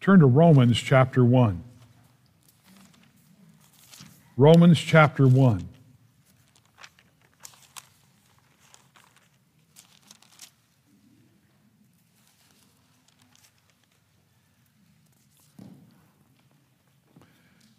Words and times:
turn 0.00 0.20
to 0.20 0.26
Romans 0.26 0.78
chapter 0.78 1.24
1. 1.24 1.62
Romans 4.36 4.78
chapter 4.78 5.26
1. 5.26 5.68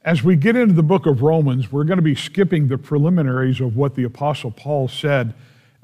As 0.03 0.23
we 0.23 0.35
get 0.35 0.55
into 0.55 0.73
the 0.73 0.83
book 0.83 1.05
of 1.05 1.21
Romans, 1.21 1.71
we're 1.71 1.83
going 1.83 1.97
to 1.97 2.03
be 2.03 2.15
skipping 2.15 2.67
the 2.67 2.77
preliminaries 2.77 3.61
of 3.61 3.77
what 3.77 3.95
the 3.95 4.03
Apostle 4.03 4.51
Paul 4.51 4.87
said 4.87 5.33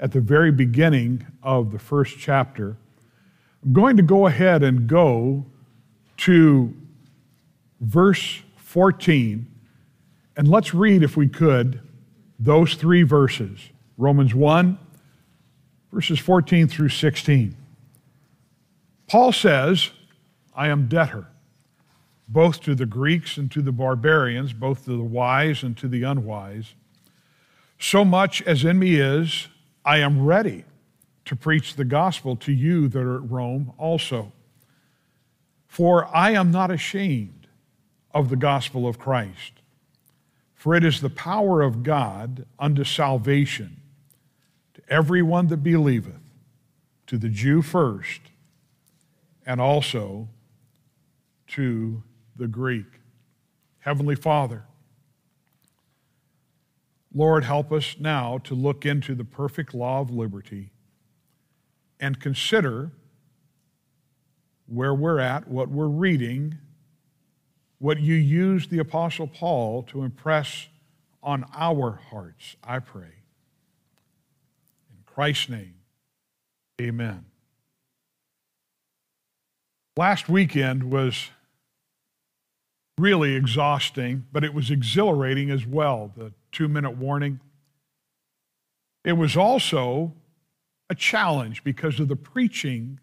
at 0.00 0.12
the 0.12 0.20
very 0.20 0.50
beginning 0.50 1.26
of 1.42 1.70
the 1.72 1.78
first 1.78 2.18
chapter. 2.18 2.76
I'm 3.64 3.72
going 3.72 3.96
to 3.96 4.02
go 4.02 4.26
ahead 4.26 4.62
and 4.62 4.86
go 4.86 5.46
to 6.18 6.74
verse 7.80 8.42
14, 8.56 9.46
and 10.36 10.48
let's 10.48 10.74
read, 10.74 11.02
if 11.02 11.16
we 11.16 11.28
could, 11.28 11.80
those 12.38 12.74
three 12.74 13.02
verses 13.02 13.58
Romans 13.98 14.34
1, 14.34 14.78
verses 15.90 16.18
14 16.18 16.68
through 16.68 16.90
16. 16.90 17.56
Paul 19.08 19.32
says, 19.32 19.90
I 20.54 20.68
am 20.68 20.88
debtor 20.88 21.28
both 22.28 22.60
to 22.62 22.74
the 22.74 22.86
Greeks 22.86 23.36
and 23.36 23.50
to 23.52 23.62
the 23.62 23.72
barbarians, 23.72 24.52
both 24.52 24.84
to 24.84 24.96
the 24.96 25.04
wise 25.04 25.62
and 25.62 25.76
to 25.76 25.88
the 25.88 26.02
unwise. 26.02 26.74
So 27.78 28.04
much 28.04 28.42
as 28.42 28.64
in 28.64 28.78
me 28.78 28.96
is, 28.96 29.48
I 29.84 29.98
am 29.98 30.24
ready 30.24 30.64
to 31.26 31.36
preach 31.36 31.74
the 31.74 31.84
gospel 31.84 32.36
to 32.36 32.52
you 32.52 32.88
that 32.88 33.00
are 33.00 33.16
at 33.16 33.30
Rome 33.30 33.72
also. 33.78 34.32
For 35.76 36.06
I 36.06 36.30
am 36.30 36.50
not 36.50 36.70
ashamed 36.70 37.48
of 38.14 38.30
the 38.30 38.36
gospel 38.36 38.88
of 38.88 38.98
Christ, 38.98 39.60
for 40.54 40.74
it 40.74 40.82
is 40.82 41.02
the 41.02 41.10
power 41.10 41.60
of 41.60 41.82
God 41.82 42.46
unto 42.58 42.82
salvation 42.82 43.82
to 44.72 44.80
everyone 44.88 45.48
that 45.48 45.58
believeth, 45.58 46.22
to 47.08 47.18
the 47.18 47.28
Jew 47.28 47.60
first, 47.60 48.22
and 49.44 49.60
also 49.60 50.28
to 51.48 52.02
the 52.34 52.48
Greek. 52.48 52.86
Heavenly 53.80 54.16
Father, 54.16 54.64
Lord, 57.14 57.44
help 57.44 57.70
us 57.70 57.96
now 58.00 58.38
to 58.44 58.54
look 58.54 58.86
into 58.86 59.14
the 59.14 59.24
perfect 59.24 59.74
law 59.74 60.00
of 60.00 60.10
liberty 60.10 60.70
and 62.00 62.18
consider 62.18 62.92
where 64.66 64.94
we're 64.94 65.20
at, 65.20 65.48
what 65.48 65.68
we're 65.68 65.86
reading, 65.86 66.58
what 67.78 68.00
you 68.00 68.14
used 68.14 68.70
the 68.70 68.78
Apostle 68.78 69.26
Paul 69.26 69.82
to 69.84 70.02
impress 70.02 70.68
on 71.22 71.44
our 71.54 72.00
hearts, 72.10 72.56
I 72.62 72.78
pray. 72.78 73.02
In 74.90 75.02
Christ's 75.06 75.48
name, 75.48 75.74
amen. 76.80 77.24
Last 79.96 80.28
weekend 80.28 80.84
was 80.84 81.30
really 82.98 83.34
exhausting, 83.34 84.26
but 84.32 84.44
it 84.44 84.54
was 84.54 84.70
exhilarating 84.70 85.50
as 85.50 85.66
well, 85.66 86.12
the 86.16 86.32
two 86.52 86.68
minute 86.68 86.96
warning. 86.96 87.40
It 89.04 89.14
was 89.14 89.36
also 89.36 90.12
a 90.88 90.94
challenge 90.94 91.64
because 91.64 92.00
of 92.00 92.08
the 92.08 92.16
preaching 92.16 93.00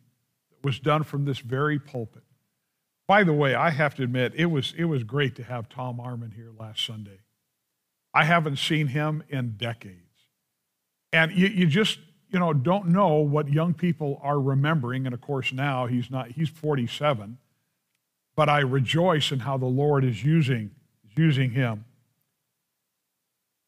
was 0.64 0.80
done 0.80 1.04
from 1.04 1.26
this 1.26 1.40
very 1.40 1.80
pulpit. 1.80 2.24
By 3.08 3.24
the 3.24 3.34
way, 3.34 3.54
I 3.54 3.70
have 3.70 3.96
to 3.96 4.04
admit, 4.04 4.34
it 4.36 4.46
was, 4.46 4.74
it 4.78 4.86
was 4.86 5.04
great 5.04 5.36
to 5.36 5.44
have 5.44 5.68
Tom 5.68 5.98
Arman 5.98 6.34
here 6.34 6.52
last 6.58 6.86
Sunday. 6.86 7.20
I 8.14 8.24
haven't 8.24 8.58
seen 8.58 8.88
him 8.88 9.24
in 9.30 9.58
decades. 9.58 10.00
And 11.12 11.32
you, 11.32 11.48
you 11.48 11.68
just, 11.68 12.00
you 12.30 12.40
know, 12.40 12.54
don't 12.54 12.88
know 12.88 13.16
what 13.16 13.50
young 13.50 13.74
people 13.74 14.20
are 14.24 14.40
remembering. 14.40 15.06
And 15.06 15.14
of 15.14 15.22
course, 15.22 15.52
now 15.52 15.88
he's 15.88 16.10
not, 16.10 16.32
he's 16.32 16.50
47 16.50 17.38
but 18.36 18.50
I 18.50 18.60
rejoice 18.60 19.32
in 19.32 19.40
how 19.40 19.58
the 19.58 19.66
Lord 19.66 20.04
is 20.04 20.24
using, 20.24 20.72
using 21.16 21.52
him. 21.52 21.86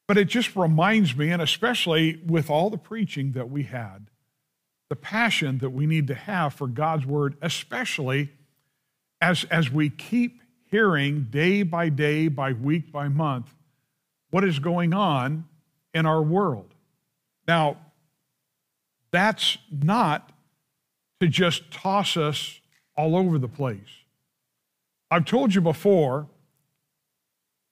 But 0.07 0.17
it 0.17 0.25
just 0.25 0.55
reminds 0.55 1.15
me, 1.15 1.31
and 1.31 1.41
especially 1.41 2.21
with 2.25 2.49
all 2.49 2.69
the 2.69 2.77
preaching 2.77 3.31
that 3.33 3.49
we 3.49 3.63
had, 3.63 4.07
the 4.89 4.95
passion 4.95 5.57
that 5.59 5.71
we 5.71 5.85
need 5.85 6.07
to 6.07 6.15
have 6.15 6.53
for 6.53 6.67
God's 6.67 7.05
word, 7.05 7.35
especially 7.41 8.29
as, 9.19 9.45
as 9.45 9.71
we 9.71 9.89
keep 9.89 10.41
hearing 10.69 11.27
day 11.29 11.63
by 11.63 11.89
day, 11.89 12.27
by 12.27 12.53
week 12.53 12.91
by 12.91 13.07
month, 13.07 13.53
what 14.29 14.43
is 14.43 14.59
going 14.59 14.93
on 14.93 15.45
in 15.93 16.05
our 16.05 16.21
world. 16.21 16.73
Now, 17.47 17.77
that's 19.11 19.57
not 19.71 20.31
to 21.21 21.27
just 21.27 21.71
toss 21.71 22.17
us 22.17 22.59
all 22.97 23.15
over 23.15 23.37
the 23.37 23.47
place. 23.47 23.79
I've 25.09 25.25
told 25.25 25.55
you 25.55 25.61
before, 25.61 26.27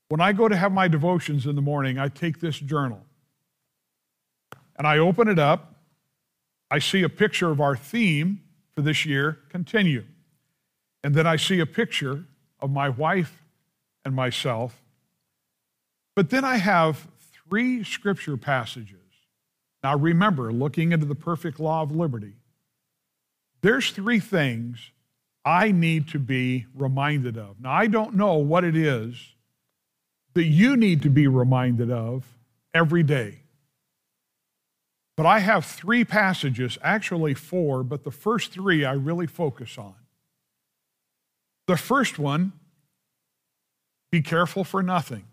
when 0.08 0.22
I 0.22 0.32
go 0.32 0.48
to 0.48 0.56
have 0.56 0.72
my 0.72 0.88
devotions 0.88 1.46
in 1.46 1.56
the 1.56 1.62
morning, 1.62 2.00
I 2.00 2.08
take 2.08 2.40
this 2.40 2.58
journal 2.58 3.02
and 4.78 4.88
I 4.88 5.00
open 5.00 5.28
it 5.28 5.40
up. 5.40 5.73
I 6.74 6.80
see 6.80 7.04
a 7.04 7.10
picture 7.10 7.52
of 7.52 7.62
our 7.62 7.76
theme 7.76 8.42
for 8.74 8.82
this 8.82 9.06
year, 9.06 9.38
continue. 9.50 10.06
And 11.04 11.14
then 11.14 11.28
I 11.28 11.36
see 11.36 11.60
a 11.60 11.68
picture 11.68 12.24
of 12.60 12.72
my 12.72 12.90
wife 12.90 13.44
and 14.04 14.16
myself. 14.16 14.82
But 16.16 16.32
then 16.32 16.44
I 16.44 16.56
have 16.56 17.08
three 17.48 17.84
scripture 17.84 18.38
passages. 18.38 18.98
Now 19.84 19.96
remember, 19.96 20.52
looking 20.52 20.94
into 20.94 21.06
the 21.06 21.14
perfect 21.14 21.60
law 21.60 21.84
of 21.84 21.92
liberty, 21.92 22.34
there's 23.62 23.92
three 23.92 24.20
things 24.20 24.80
I 25.46 25.72
need 25.72 26.08
to 26.08 26.18
be 26.18 26.66
reminded 26.74 27.38
of. 27.38 27.62
Now, 27.62 27.72
I 27.72 27.86
don't 27.86 28.16
know 28.16 28.38
what 28.38 28.64
it 28.64 28.76
is 28.76 29.16
that 30.34 30.46
you 30.46 30.76
need 30.76 31.04
to 31.04 31.12
be 31.12 31.28
reminded 31.28 31.92
of 31.92 32.26
every 32.74 33.04
day. 33.04 33.43
But 35.16 35.26
I 35.26 35.40
have 35.40 35.66
three 35.66 36.04
passages, 36.04 36.78
actually 36.82 37.34
four, 37.34 37.84
but 37.84 38.04
the 38.04 38.12
first 38.12 38.52
three 38.52 38.84
I 38.84 38.94
really 38.94 39.28
focus 39.28 39.78
on. 39.78 39.96
The 41.68 41.78
first 41.78 42.18
one, 42.18 42.54
be 44.12 44.22
careful 44.22 44.64
for 44.64 44.84
nothing. 44.84 45.26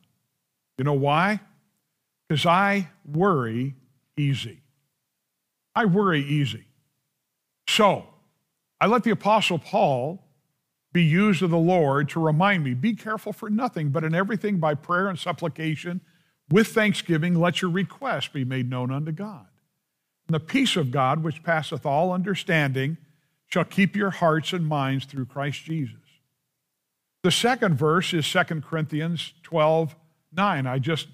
You 0.78 0.84
know 0.84 0.94
why? 0.94 1.40
Because 2.28 2.46
I 2.46 2.90
worry 3.04 3.74
easy. 4.16 4.60
I 5.74 5.86
worry 5.86 6.22
easy. 6.22 6.66
So, 7.68 8.06
I 8.80 8.86
let 8.86 9.04
the 9.04 9.10
Apostle 9.10 9.58
Paul 9.58 10.24
be 10.92 11.02
used 11.02 11.42
of 11.42 11.50
the 11.50 11.58
Lord 11.58 12.08
to 12.10 12.20
remind 12.20 12.64
me 12.64 12.74
be 12.74 12.94
careful 12.94 13.32
for 13.32 13.50
nothing, 13.50 13.90
but 13.90 14.04
in 14.04 14.14
everything 14.14 14.58
by 14.58 14.74
prayer 14.74 15.08
and 15.08 15.18
supplication, 15.18 16.00
with 16.50 16.68
thanksgiving, 16.68 17.34
let 17.34 17.62
your 17.62 17.70
requests 17.70 18.28
be 18.28 18.44
made 18.44 18.68
known 18.68 18.90
unto 18.90 19.12
God. 19.12 19.46
And 20.30 20.34
the 20.36 20.38
peace 20.38 20.76
of 20.76 20.92
God, 20.92 21.24
which 21.24 21.42
passeth 21.42 21.84
all 21.84 22.12
understanding, 22.12 22.98
shall 23.48 23.64
keep 23.64 23.96
your 23.96 24.10
hearts 24.10 24.52
and 24.52 24.64
minds 24.64 25.04
through 25.04 25.26
Christ 25.26 25.64
Jesus. 25.64 25.96
The 27.24 27.32
second 27.32 27.74
verse 27.74 28.14
is 28.14 28.30
2 28.30 28.60
Corinthians 28.60 29.34
12 29.42 29.96
9. 30.32 30.66
I 30.68 30.78
just 30.78 31.08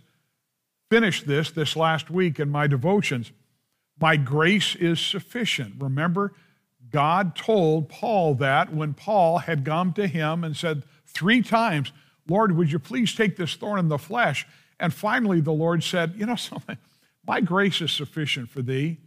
finished 0.90 1.26
this 1.26 1.50
this 1.50 1.76
last 1.76 2.10
week 2.10 2.38
in 2.38 2.50
my 2.50 2.66
devotions. 2.66 3.32
My 3.98 4.18
grace 4.18 4.76
is 4.76 5.00
sufficient. 5.00 5.76
Remember, 5.78 6.34
God 6.90 7.34
told 7.34 7.88
Paul 7.88 8.34
that 8.34 8.74
when 8.74 8.92
Paul 8.92 9.38
had 9.38 9.64
gone 9.64 9.94
to 9.94 10.06
him 10.06 10.44
and 10.44 10.54
said 10.54 10.82
three 11.06 11.40
times, 11.40 11.90
Lord, 12.28 12.54
would 12.54 12.70
you 12.70 12.78
please 12.78 13.14
take 13.14 13.36
this 13.36 13.54
thorn 13.54 13.78
in 13.78 13.88
the 13.88 13.96
flesh? 13.96 14.46
And 14.78 14.92
finally, 14.92 15.40
the 15.40 15.52
Lord 15.52 15.82
said, 15.82 16.16
You 16.18 16.26
know 16.26 16.36
something? 16.36 16.76
My 17.26 17.40
grace 17.40 17.80
is 17.80 17.92
sufficient 17.92 18.48
for 18.48 18.62
thee, 18.62 18.98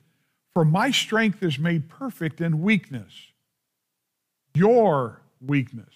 for 0.53 0.65
my 0.65 0.91
strength 0.91 1.41
is 1.41 1.57
made 1.57 1.89
perfect 1.89 2.41
in 2.41 2.61
weakness. 2.61 3.13
Your 4.53 5.21
weakness. 5.39 5.93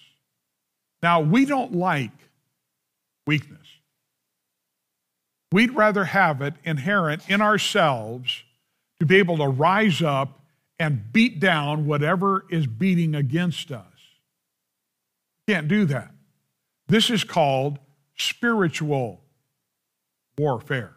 Now, 1.02 1.20
we 1.20 1.44
don't 1.44 1.74
like 1.74 2.12
weakness. 3.26 3.66
We'd 5.52 5.74
rather 5.76 6.04
have 6.04 6.40
it 6.40 6.54
inherent 6.64 7.28
in 7.28 7.40
ourselves 7.40 8.42
to 9.00 9.06
be 9.06 9.16
able 9.16 9.36
to 9.36 9.46
rise 9.46 10.02
up 10.02 10.40
and 10.78 11.12
beat 11.12 11.40
down 11.40 11.86
whatever 11.86 12.44
is 12.50 12.66
beating 12.66 13.14
against 13.14 13.70
us. 13.70 13.86
Can't 15.46 15.68
do 15.68 15.84
that. 15.86 16.10
This 16.88 17.10
is 17.10 17.22
called 17.22 17.78
spiritual 18.16 19.20
warfare. 20.38 20.96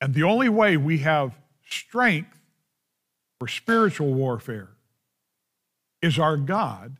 And 0.00 0.14
the 0.14 0.22
only 0.22 0.48
way 0.48 0.76
we 0.76 0.98
have 0.98 1.38
strength 1.68 2.38
for 3.38 3.48
spiritual 3.48 4.14
warfare 4.14 4.70
is 6.00 6.18
our 6.18 6.36
God 6.36 6.96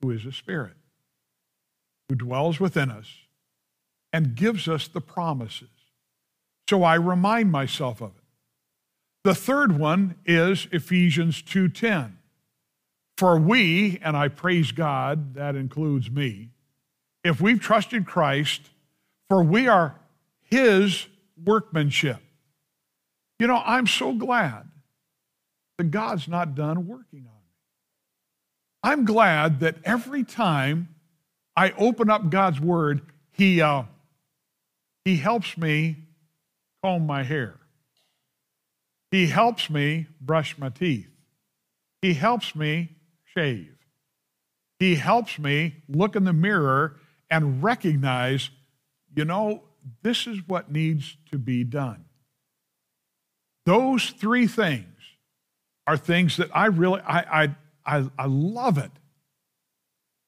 who 0.00 0.10
is 0.10 0.24
a 0.24 0.32
spirit, 0.32 0.76
who 2.08 2.14
dwells 2.14 2.60
within 2.60 2.90
us 2.90 3.08
and 4.12 4.34
gives 4.34 4.68
us 4.68 4.88
the 4.88 5.00
promises. 5.00 5.68
So 6.68 6.82
I 6.82 6.94
remind 6.94 7.50
myself 7.50 8.00
of 8.00 8.10
it. 8.10 8.22
The 9.24 9.34
third 9.34 9.78
one 9.78 10.14
is 10.24 10.68
Ephesians 10.70 11.42
2:10. 11.42 12.18
For 13.16 13.36
we, 13.36 13.98
and 13.98 14.16
I 14.16 14.28
praise 14.28 14.70
God, 14.70 15.34
that 15.34 15.56
includes 15.56 16.08
me, 16.08 16.50
if 17.24 17.40
we've 17.40 17.60
trusted 17.60 18.06
Christ, 18.06 18.70
for 19.28 19.42
we 19.42 19.66
are 19.66 19.98
his 20.42 21.08
workmanship. 21.44 22.22
You 23.38 23.46
know, 23.46 23.62
I'm 23.64 23.86
so 23.86 24.12
glad 24.12 24.68
that 25.78 25.90
God's 25.90 26.26
not 26.28 26.54
done 26.54 26.86
working 26.86 27.20
on 27.20 27.36
me. 27.36 27.54
I'm 28.82 29.04
glad 29.04 29.60
that 29.60 29.76
every 29.84 30.24
time 30.24 30.94
I 31.56 31.72
open 31.72 32.10
up 32.10 32.30
God's 32.30 32.60
word, 32.60 33.02
he, 33.30 33.60
uh, 33.60 33.84
he 35.04 35.16
helps 35.16 35.56
me 35.56 35.96
comb 36.82 37.06
my 37.06 37.22
hair. 37.22 37.58
He 39.10 39.28
helps 39.28 39.70
me 39.70 40.06
brush 40.20 40.58
my 40.58 40.68
teeth. 40.68 41.08
He 42.02 42.14
helps 42.14 42.54
me 42.54 42.96
shave. 43.24 43.74
He 44.78 44.96
helps 44.96 45.38
me 45.38 45.76
look 45.88 46.14
in 46.14 46.24
the 46.24 46.32
mirror 46.32 46.96
and 47.30 47.62
recognize, 47.62 48.50
you 49.14 49.24
know, 49.24 49.62
this 50.02 50.26
is 50.26 50.38
what 50.46 50.70
needs 50.70 51.16
to 51.30 51.38
be 51.38 51.64
done. 51.64 52.04
Those 53.68 54.08
three 54.08 54.46
things 54.46 54.96
are 55.86 55.98
things 55.98 56.38
that 56.38 56.48
I 56.56 56.66
really, 56.68 57.02
I, 57.02 57.42
I, 57.42 57.48
I, 57.84 58.10
I 58.18 58.24
love 58.24 58.78
it 58.78 58.90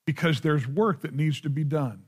because 0.04 0.42
there's 0.42 0.68
work 0.68 1.00
that 1.00 1.14
needs 1.14 1.40
to 1.40 1.48
be 1.48 1.64
done. 1.64 2.02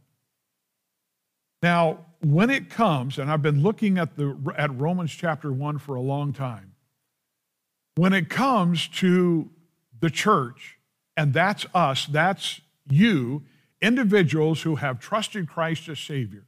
Now, 1.62 2.04
when 2.20 2.50
it 2.50 2.68
comes, 2.68 3.18
and 3.18 3.30
I've 3.30 3.40
been 3.40 3.62
looking 3.62 3.96
at, 3.96 4.14
the, 4.14 4.36
at 4.58 4.78
Romans 4.78 5.10
chapter 5.10 5.50
1 5.50 5.78
for 5.78 5.94
a 5.94 6.02
long 6.02 6.34
time, 6.34 6.74
when 7.94 8.12
it 8.12 8.28
comes 8.28 8.86
to 8.88 9.48
the 10.00 10.10
church, 10.10 10.76
and 11.16 11.32
that's 11.32 11.64
us, 11.72 12.04
that's 12.04 12.60
you, 12.90 13.44
individuals 13.80 14.60
who 14.60 14.76
have 14.76 15.00
trusted 15.00 15.48
Christ 15.48 15.88
as 15.88 15.98
Savior, 15.98 16.44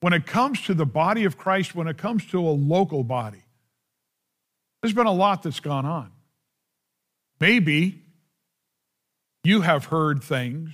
when 0.00 0.12
it 0.12 0.26
comes 0.26 0.60
to 0.64 0.74
the 0.74 0.84
body 0.84 1.24
of 1.24 1.38
Christ, 1.38 1.74
when 1.74 1.88
it 1.88 1.96
comes 1.96 2.26
to 2.26 2.38
a 2.40 2.50
local 2.50 3.04
body, 3.04 3.44
there's 4.82 4.94
been 4.94 5.06
a 5.06 5.12
lot 5.12 5.42
that's 5.42 5.60
gone 5.60 5.86
on. 5.86 6.10
Maybe 7.40 8.02
you 9.44 9.62
have 9.62 9.86
heard 9.86 10.22
things 10.22 10.70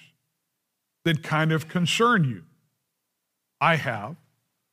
that 1.04 1.22
kind 1.22 1.52
of 1.52 1.68
concern 1.68 2.24
you. 2.24 2.44
I 3.60 3.76
have. 3.76 4.16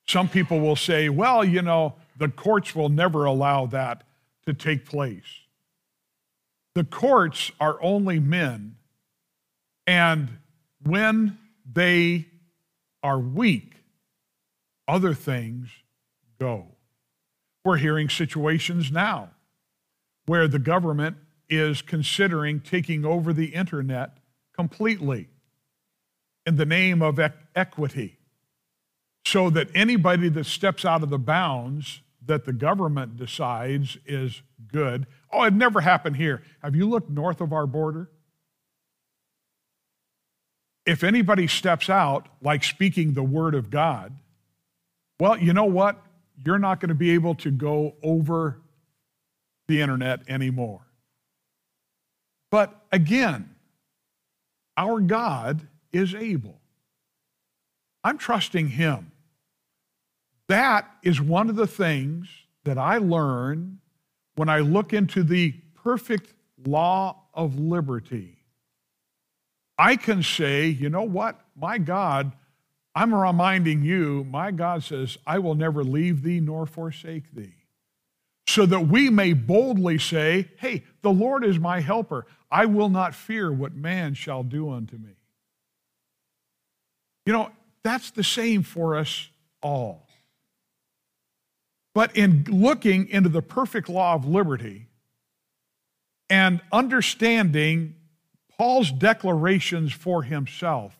Some 0.07 0.29
people 0.29 0.59
will 0.59 0.75
say, 0.75 1.09
well, 1.09 1.43
you 1.43 1.61
know, 1.61 1.95
the 2.17 2.29
courts 2.29 2.75
will 2.75 2.89
never 2.89 3.25
allow 3.25 3.65
that 3.67 4.03
to 4.45 4.53
take 4.53 4.85
place. 4.85 5.23
The 6.75 6.83
courts 6.83 7.51
are 7.59 7.81
only 7.81 8.19
men, 8.19 8.75
and 9.87 10.37
when 10.83 11.37
they 11.71 12.25
are 13.01 13.17
weak, 13.17 13.75
other 14.87 15.13
things 15.13 15.69
go. 16.39 16.74
We're 17.65 17.77
hearing 17.77 18.09
situations 18.09 18.91
now 18.91 19.31
where 20.27 20.47
the 20.47 20.59
government 20.59 21.17
is 21.49 21.81
considering 21.81 22.59
taking 22.59 23.03
over 23.03 23.33
the 23.33 23.47
internet 23.47 24.19
completely 24.55 25.29
in 26.45 26.57
the 26.57 26.65
name 26.65 27.01
of 27.01 27.19
equity 27.55 28.19
so 29.25 29.49
that 29.49 29.67
anybody 29.73 30.29
that 30.29 30.45
steps 30.45 30.85
out 30.85 31.01
of 31.01 31.09
the 31.09 31.17
bounds 31.17 32.01
that 32.23 32.45
the 32.45 32.53
government 32.53 33.17
decides 33.17 33.97
is 34.05 34.43
good. 34.67 35.07
Oh, 35.31 35.43
it 35.43 35.53
never 35.53 35.81
happened 35.81 36.17
here. 36.17 36.43
Have 36.61 36.75
you 36.75 36.87
looked 36.87 37.09
north 37.09 37.41
of 37.41 37.51
our 37.51 37.65
border? 37.65 38.11
If 40.85 41.03
anybody 41.03 41.47
steps 41.47 41.89
out, 41.89 42.27
like 42.41 42.63
speaking 42.63 43.13
the 43.13 43.23
word 43.23 43.55
of 43.55 43.71
God, 43.71 44.15
well, 45.19 45.37
you 45.37 45.51
know 45.51 45.65
what? 45.65 45.99
You're 46.43 46.59
not 46.59 46.79
going 46.79 46.89
to 46.89 46.95
be 46.95 47.11
able 47.11 47.35
to 47.35 47.51
go 47.51 47.95
over 48.03 48.61
the 49.67 49.81
internet 49.81 50.21
anymore. 50.27 50.81
But 52.51 52.75
again, 52.91 53.55
our 54.77 54.99
God 54.99 55.67
is 55.91 56.13
able. 56.13 56.59
I'm 58.03 58.17
trusting 58.17 58.69
Him. 58.69 59.11
That 60.47 60.89
is 61.01 61.19
one 61.19 61.49
of 61.49 61.55
the 61.55 61.67
things 61.67 62.27
that 62.65 62.77
I 62.77 62.97
learn 62.97 63.79
when 64.35 64.49
I 64.49 64.59
look 64.59 64.93
into 64.93 65.23
the 65.23 65.53
perfect 65.83 66.33
law 66.65 67.23
of 67.33 67.57
liberty. 67.57 68.37
I 69.77 69.95
can 69.95 70.23
say, 70.23 70.67
you 70.67 70.89
know 70.89 71.03
what? 71.03 71.39
My 71.55 71.77
God, 71.77 72.33
I'm 72.95 73.13
reminding 73.13 73.83
you, 73.83 74.25
my 74.29 74.51
God 74.51 74.83
says, 74.83 75.17
I 75.27 75.39
will 75.39 75.55
never 75.55 75.83
leave 75.83 76.23
thee 76.23 76.39
nor 76.39 76.65
forsake 76.65 77.33
thee. 77.33 77.53
So 78.47 78.65
that 78.67 78.87
we 78.87 79.09
may 79.09 79.33
boldly 79.33 79.97
say, 79.97 80.49
hey, 80.57 80.83
the 81.01 81.11
Lord 81.11 81.43
is 81.43 81.59
my 81.59 81.81
helper. 81.81 82.25
I 82.49 82.67
will 82.67 82.89
not 82.89 83.13
fear 83.13 83.51
what 83.51 83.75
man 83.75 84.13
shall 84.13 84.43
do 84.43 84.69
unto 84.69 84.97
me. 84.97 85.17
You 87.25 87.33
know, 87.33 87.49
that's 87.83 88.11
the 88.11 88.23
same 88.23 88.63
for 88.63 88.95
us 88.95 89.29
all. 89.61 90.07
But 91.93 92.15
in 92.15 92.45
looking 92.47 93.09
into 93.09 93.29
the 93.29 93.41
perfect 93.41 93.89
law 93.89 94.13
of 94.13 94.25
liberty 94.25 94.87
and 96.29 96.61
understanding 96.71 97.95
Paul's 98.57 98.91
declarations 98.91 99.91
for 99.91 100.23
himself, 100.23 100.95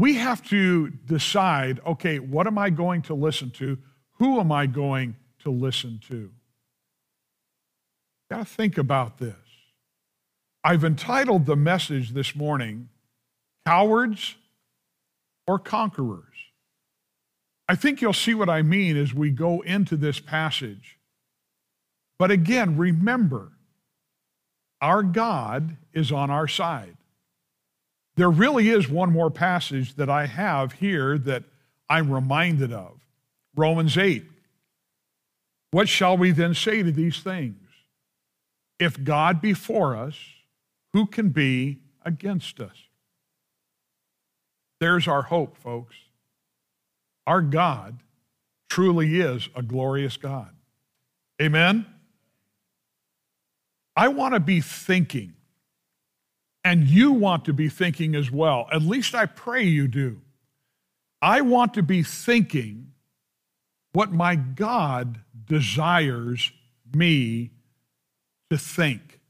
we 0.00 0.14
have 0.14 0.42
to 0.48 0.88
decide 0.88 1.78
okay, 1.86 2.18
what 2.18 2.46
am 2.46 2.56
I 2.56 2.70
going 2.70 3.02
to 3.02 3.14
listen 3.14 3.50
to? 3.52 3.76
Who 4.18 4.40
am 4.40 4.50
I 4.50 4.64
going 4.64 5.14
to 5.40 5.50
listen 5.50 6.00
to? 6.08 6.30
Got 8.30 8.38
to 8.38 8.44
think 8.46 8.78
about 8.78 9.18
this. 9.18 9.34
I've 10.64 10.84
entitled 10.84 11.44
the 11.44 11.56
message 11.56 12.10
this 12.10 12.34
morning, 12.34 12.88
Cowards 13.66 14.36
or 15.46 15.58
Conquerors. 15.58 16.24
I 17.68 17.74
think 17.74 18.00
you'll 18.00 18.14
see 18.14 18.34
what 18.34 18.48
I 18.48 18.62
mean 18.62 18.96
as 18.96 19.12
we 19.12 19.30
go 19.30 19.60
into 19.60 19.96
this 19.96 20.18
passage. 20.18 20.98
But 22.18 22.30
again, 22.30 22.78
remember, 22.78 23.52
our 24.80 25.02
God 25.02 25.76
is 25.92 26.10
on 26.10 26.30
our 26.30 26.48
side. 26.48 26.96
There 28.20 28.28
really 28.28 28.68
is 28.68 28.86
one 28.86 29.10
more 29.14 29.30
passage 29.30 29.94
that 29.94 30.10
I 30.10 30.26
have 30.26 30.72
here 30.72 31.16
that 31.16 31.42
I'm 31.88 32.12
reminded 32.12 32.70
of 32.70 33.00
Romans 33.56 33.96
8. 33.96 34.22
What 35.70 35.88
shall 35.88 36.18
we 36.18 36.30
then 36.30 36.52
say 36.52 36.82
to 36.82 36.92
these 36.92 37.20
things? 37.20 37.56
If 38.78 39.02
God 39.02 39.40
be 39.40 39.54
for 39.54 39.96
us, 39.96 40.16
who 40.92 41.06
can 41.06 41.30
be 41.30 41.78
against 42.04 42.60
us? 42.60 42.76
There's 44.80 45.08
our 45.08 45.22
hope, 45.22 45.56
folks. 45.56 45.96
Our 47.26 47.40
God 47.40 48.00
truly 48.68 49.18
is 49.18 49.48
a 49.56 49.62
glorious 49.62 50.18
God. 50.18 50.50
Amen? 51.40 51.86
I 53.96 54.08
want 54.08 54.34
to 54.34 54.40
be 54.40 54.60
thinking, 54.60 55.32
and 56.64 56.86
you 56.86 57.12
want 57.12 57.44
to 57.46 57.52
be 57.52 57.68
thinking 57.68 58.14
as 58.14 58.30
well. 58.30 58.68
At 58.72 58.82
least 58.82 59.14
I 59.14 59.26
pray 59.26 59.64
you 59.64 59.88
do. 59.88 60.20
I 61.22 61.40
want 61.40 61.74
to 61.74 61.82
be 61.82 62.02
thinking 62.02 62.92
what 63.92 64.12
my 64.12 64.36
God 64.36 65.20
desires 65.46 66.52
me 66.94 67.50
to 68.50 68.58
think. 68.58 69.20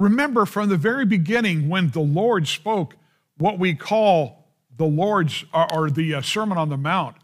Remember 0.00 0.46
from 0.46 0.68
the 0.68 0.76
very 0.76 1.04
beginning 1.04 1.68
when 1.68 1.90
the 1.90 2.00
Lord 2.00 2.46
spoke 2.46 2.94
what 3.36 3.58
we 3.58 3.74
call 3.74 4.48
the 4.76 4.86
Lord's 4.86 5.44
or, 5.52 5.90
the 5.90 6.14
uh, 6.14 6.22
Sermon 6.22 6.56
on 6.56 6.68
the 6.68 6.76
Mount, 6.76 7.16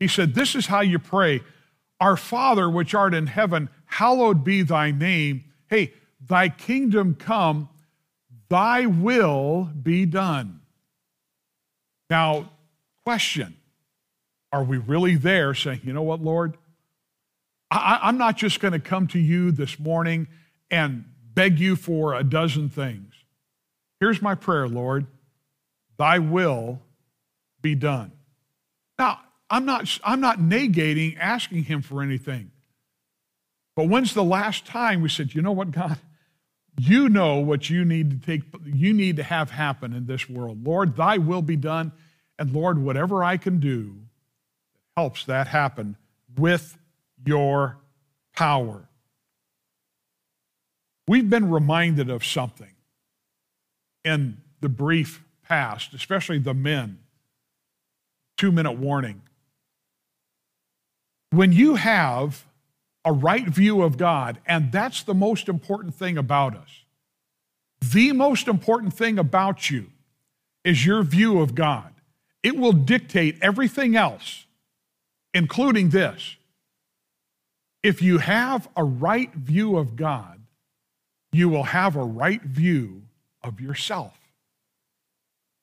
he 0.00 0.08
said, 0.08 0.34
This 0.34 0.54
is 0.54 0.66
how 0.66 0.80
you 0.80 0.98
pray 0.98 1.42
Our 2.00 2.16
Father, 2.16 2.68
which 2.68 2.94
art 2.94 3.14
in 3.14 3.28
heaven, 3.28 3.70
hallowed 3.86 4.44
be 4.44 4.62
thy 4.62 4.90
name. 4.90 5.44
Hey, 5.68 5.94
thy 6.20 6.48
kingdom 6.48 7.14
come, 7.14 7.68
thy 8.48 8.86
will 8.86 9.70
be 9.80 10.06
done. 10.06 10.60
Now, 12.10 12.50
question 13.04 13.56
Are 14.52 14.64
we 14.64 14.78
really 14.78 15.16
there 15.16 15.54
saying, 15.54 15.80
you 15.84 15.92
know 15.92 16.02
what, 16.02 16.20
Lord? 16.20 16.56
I, 17.70 17.98
I'm 18.02 18.18
not 18.18 18.36
just 18.36 18.60
going 18.60 18.72
to 18.72 18.80
come 18.80 19.08
to 19.08 19.18
you 19.18 19.50
this 19.50 19.78
morning 19.78 20.28
and 20.70 21.04
beg 21.34 21.58
you 21.58 21.76
for 21.76 22.14
a 22.14 22.22
dozen 22.22 22.68
things. 22.68 23.12
Here's 24.00 24.22
my 24.22 24.34
prayer, 24.34 24.68
Lord. 24.68 25.06
Thy 25.98 26.18
will 26.18 26.80
be 27.60 27.74
done. 27.74 28.12
Now, 28.98 29.20
I'm 29.50 29.64
not, 29.64 29.98
I'm 30.04 30.20
not 30.20 30.38
negating 30.38 31.16
asking 31.18 31.64
him 31.64 31.82
for 31.82 32.02
anything. 32.02 32.50
But 33.74 33.88
when's 33.88 34.14
the 34.14 34.24
last 34.24 34.66
time 34.66 35.02
we 35.02 35.08
said, 35.08 35.34
you 35.34 35.42
know 35.42 35.52
what, 35.52 35.70
God? 35.70 35.98
You 36.78 37.08
know 37.08 37.36
what 37.36 37.70
you 37.70 37.84
need 37.84 38.10
to 38.10 38.26
take, 38.26 38.42
you 38.64 38.92
need 38.92 39.16
to 39.16 39.22
have 39.22 39.50
happen 39.50 39.92
in 39.94 40.06
this 40.06 40.28
world. 40.28 40.66
Lord, 40.66 40.96
thy 40.96 41.18
will 41.18 41.42
be 41.42 41.56
done. 41.56 41.92
And 42.38 42.52
Lord, 42.52 42.78
whatever 42.78 43.24
I 43.24 43.38
can 43.38 43.60
do 43.60 43.96
helps 44.96 45.24
that 45.24 45.48
happen 45.48 45.96
with 46.36 46.76
your 47.24 47.78
power. 48.34 48.88
We've 51.08 51.28
been 51.28 51.50
reminded 51.50 52.10
of 52.10 52.24
something 52.24 52.72
in 54.04 54.38
the 54.60 54.68
brief 54.68 55.24
past, 55.48 55.94
especially 55.94 56.38
the 56.38 56.54
men. 56.54 56.98
Two 58.36 58.52
minute 58.52 58.72
warning. 58.72 59.22
When 61.30 61.52
you 61.52 61.76
have 61.76 62.44
a 63.06 63.12
right 63.12 63.46
view 63.46 63.82
of 63.82 63.96
God, 63.96 64.40
and 64.46 64.72
that's 64.72 65.04
the 65.04 65.14
most 65.14 65.48
important 65.48 65.94
thing 65.94 66.18
about 66.18 66.56
us, 66.56 66.84
the 67.80 68.12
most 68.12 68.48
important 68.48 68.92
thing 68.92 69.16
about 69.18 69.70
you 69.70 69.86
is 70.64 70.84
your 70.84 71.04
view 71.04 71.40
of 71.40 71.54
God. 71.54 71.94
It 72.42 72.56
will 72.56 72.72
dictate 72.72 73.38
everything 73.40 73.94
else, 73.94 74.46
including 75.32 75.90
this. 75.90 76.36
If 77.82 78.02
you 78.02 78.18
have 78.18 78.68
a 78.76 78.82
right 78.82 79.32
view 79.32 79.76
of 79.76 79.94
God, 79.94 80.40
you 81.30 81.48
will 81.48 81.62
have 81.62 81.94
a 81.94 82.04
right 82.04 82.42
view 82.42 83.02
of 83.42 83.60
yourself. 83.60 84.18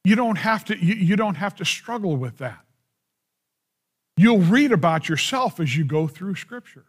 You 0.05 0.15
don't 0.15 0.37
have 0.37 0.63
to, 0.65 0.77
you, 0.77 0.95
you 0.95 1.15
don't 1.17 1.35
have 1.35 1.55
to 1.55 1.65
struggle 1.65 2.15
with 2.15 2.37
that. 2.37 2.63
You'll 4.15 4.39
read 4.39 4.71
about 4.71 5.09
yourself 5.09 5.59
as 5.59 5.75
you 5.75 5.83
go 5.83 6.07
through 6.07 6.35
Scripture. 6.35 6.85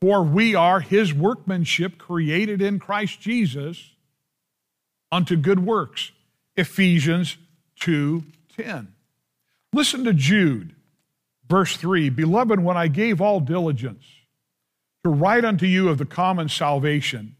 For 0.00 0.22
we 0.22 0.54
are 0.54 0.80
his 0.80 1.14
workmanship 1.14 1.98
created 1.98 2.60
in 2.60 2.78
Christ 2.78 3.20
Jesus 3.20 3.92
unto 5.10 5.36
good 5.36 5.60
works. 5.60 6.12
Ephesians 6.56 7.36
2:10. 7.80 8.88
Listen 9.72 10.04
to 10.04 10.12
Jude, 10.12 10.74
verse 11.48 11.76
3. 11.76 12.10
Beloved, 12.10 12.60
when 12.60 12.76
I 12.76 12.88
gave 12.88 13.20
all 13.20 13.40
diligence 13.40 14.04
to 15.04 15.10
write 15.10 15.44
unto 15.44 15.66
you 15.66 15.88
of 15.88 15.98
the 15.98 16.06
common 16.06 16.48
salvation, 16.48 17.36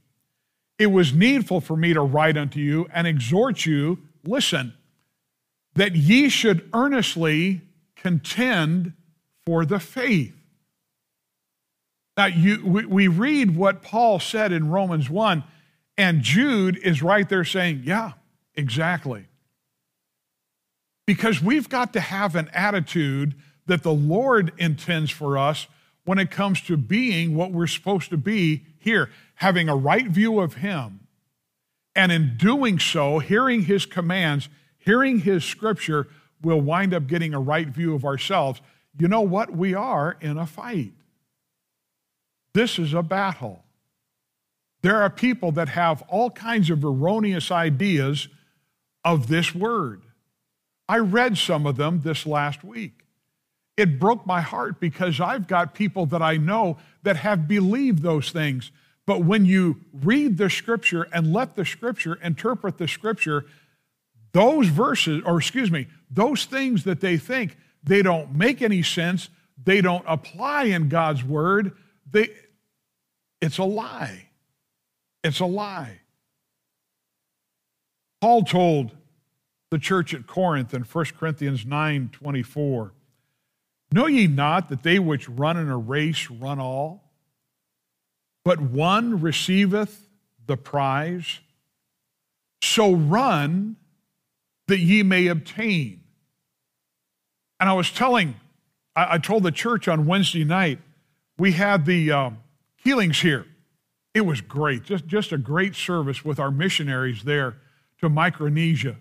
it 0.79 0.89
was 0.89 1.15
needful 1.15 1.61
for 1.61 1.77
me 1.77 1.95
to 1.95 2.03
write 2.03 2.37
unto 2.37 2.61
you 2.61 2.87
and 2.93 3.07
exhort 3.07 3.65
you, 3.65 3.99
listen, 4.25 4.75
that 5.75 5.97
ye 5.97 6.29
should 6.29 6.69
earnestly 6.73 7.63
contend 7.97 8.93
for 9.47 9.65
the 9.65 9.81
faith. 9.81 10.35
Now, 12.17 12.27
you, 12.27 12.65
we, 12.65 12.87
we 12.87 13.09
read 13.09 13.57
what 13.57 13.83
Paul 13.83 14.19
said 14.19 14.51
in 14.51 14.71
Romans 14.71 15.11
1, 15.11 15.45
and 15.99 16.23
Jude 16.23 16.79
is 16.79 17.03
right 17.03 17.29
there 17.29 17.45
saying, 17.45 17.83
Yeah, 17.85 18.13
exactly. 18.55 19.27
Because 21.07 21.43
we've 21.43 21.69
got 21.69 21.93
to 21.93 22.01
have 22.01 22.35
an 22.35 22.49
attitude 22.53 23.35
that 23.67 23.83
the 23.83 23.93
Lord 23.93 24.53
intends 24.59 25.11
for 25.11 25.39
us 25.39 25.67
when 26.05 26.19
it 26.19 26.31
comes 26.31 26.61
to 26.63 26.77
being 26.77 27.35
what 27.35 27.53
we're 27.53 27.67
supposed 27.67 28.11
to 28.11 28.17
be 28.17 28.65
here, 28.79 29.11
having 29.35 29.69
a 29.69 29.77
right 29.77 30.07
view 30.07 30.41
of 30.41 30.55
Him. 30.55 31.01
And 31.95 32.11
in 32.11 32.37
doing 32.37 32.79
so, 32.79 33.19
hearing 33.19 33.63
His 33.63 33.87
commands, 33.87 34.49
hearing 34.79 35.21
His 35.21 35.45
scripture, 35.45 36.09
we'll 36.43 36.61
wind 36.61 36.95
up 36.95 37.07
getting 37.07 37.35
a 37.35 37.41
right 37.41 37.69
view 37.69 37.95
of 37.95 38.05
ourselves. 38.05 38.61
You 38.99 39.09
know 39.09 39.21
what? 39.21 39.55
We 39.55 39.75
are 39.75 40.17
in 40.21 40.39
a 40.39 40.47
fight. 40.47 40.93
This 42.57 42.79
is 42.79 42.95
a 42.95 43.03
battle. 43.03 43.63
There 44.81 45.03
are 45.03 45.11
people 45.11 45.53
that 45.53 45.69
have 45.69 46.01
all 46.09 46.31
kinds 46.31 46.71
of 46.71 46.87
erroneous 46.87 47.51
ideas 47.51 48.29
of 49.05 49.27
this 49.27 49.55
word. 49.55 50.05
I 50.89 50.97
read 51.01 51.37
some 51.37 51.67
of 51.67 51.77
them 51.77 52.01
this 52.01 52.25
last 52.25 52.65
week. 52.65 53.05
It 53.77 54.01
broke 54.01 54.25
my 54.27 54.41
heart 54.41 54.81
because 54.81 55.21
I've 55.21 55.47
got 55.47 55.75
people 55.75 56.07
that 56.07 56.23
I 56.23 56.39
know 56.39 56.79
that 57.03 57.17
have 57.17 57.47
believed 57.47 58.03
those 58.03 58.31
things. 58.31 58.71
But 59.05 59.23
when 59.23 59.45
you 59.45 59.83
read 59.93 60.39
the 60.39 60.49
scripture 60.49 61.07
and 61.13 61.35
let 61.35 61.57
the 61.57 61.65
scripture 61.67 62.15
interpret 62.23 62.79
the 62.79 62.89
scripture, 62.89 63.45
those 64.33 64.69
verses, 64.69 65.23
or 65.27 65.37
excuse 65.37 65.71
me, 65.71 65.89
those 66.11 66.47
things 66.47 66.85
that 66.85 67.03
they 67.03 67.19
think 67.19 67.59
they 67.83 68.01
don't 68.01 68.35
make 68.35 68.63
any 68.63 68.83
sense, 68.83 69.29
they 69.63 69.83
don't 69.83 70.07
apply 70.09 70.65
in 70.65 70.89
God's 70.89 71.23
word, 71.23 71.77
they, 72.11 72.31
it's 73.40 73.59
a 73.59 73.64
lie. 73.64 74.28
It's 75.23 75.40
a 75.40 75.47
lie. 75.47 76.00
Paul 78.21 78.43
told 78.43 78.97
the 79.71 79.78
church 79.78 80.14
at 80.14 80.26
Corinth 80.26 80.73
in 80.73 80.83
1 80.83 81.05
Corinthians 81.19 81.66
9 81.66 82.11
24, 82.12 82.93
Know 83.93 84.07
ye 84.07 84.26
not 84.26 84.69
that 84.69 84.83
they 84.83 84.99
which 84.99 85.28
run 85.28 85.57
in 85.57 85.69
a 85.69 85.78
race 85.78 86.28
run 86.31 86.59
all, 86.59 87.05
but 88.45 88.61
one 88.61 89.21
receiveth 89.21 90.09
the 90.47 90.57
prize? 90.57 91.40
So 92.62 92.93
run 92.93 93.76
that 94.66 94.78
ye 94.78 95.02
may 95.02 95.28
obtain. 95.28 96.00
And 97.61 97.69
I 97.69 97.73
was 97.75 97.90
telling, 97.90 98.35
I, 98.95 99.14
I 99.14 99.19
told 99.19 99.45
the 99.45 99.52
church 99.52 99.88
on 99.88 100.07
Wednesday 100.07 100.45
night, 100.45 100.81
we 101.38 101.52
had 101.52 101.87
the 101.87 102.12
um, 102.12 102.38
healings 102.87 103.21
here. 103.21 103.45
It 104.14 104.21
was 104.21 104.40
great, 104.40 104.85
just, 104.85 105.09
just 105.09 105.33
a 105.33 105.38
great 105.38 105.75
service 105.75 106.25
with 106.25 106.38
our 106.38 106.52
missionaries 106.52 107.25
there 107.25 107.57
to 108.00 108.09
Micronesia. 108.09 108.97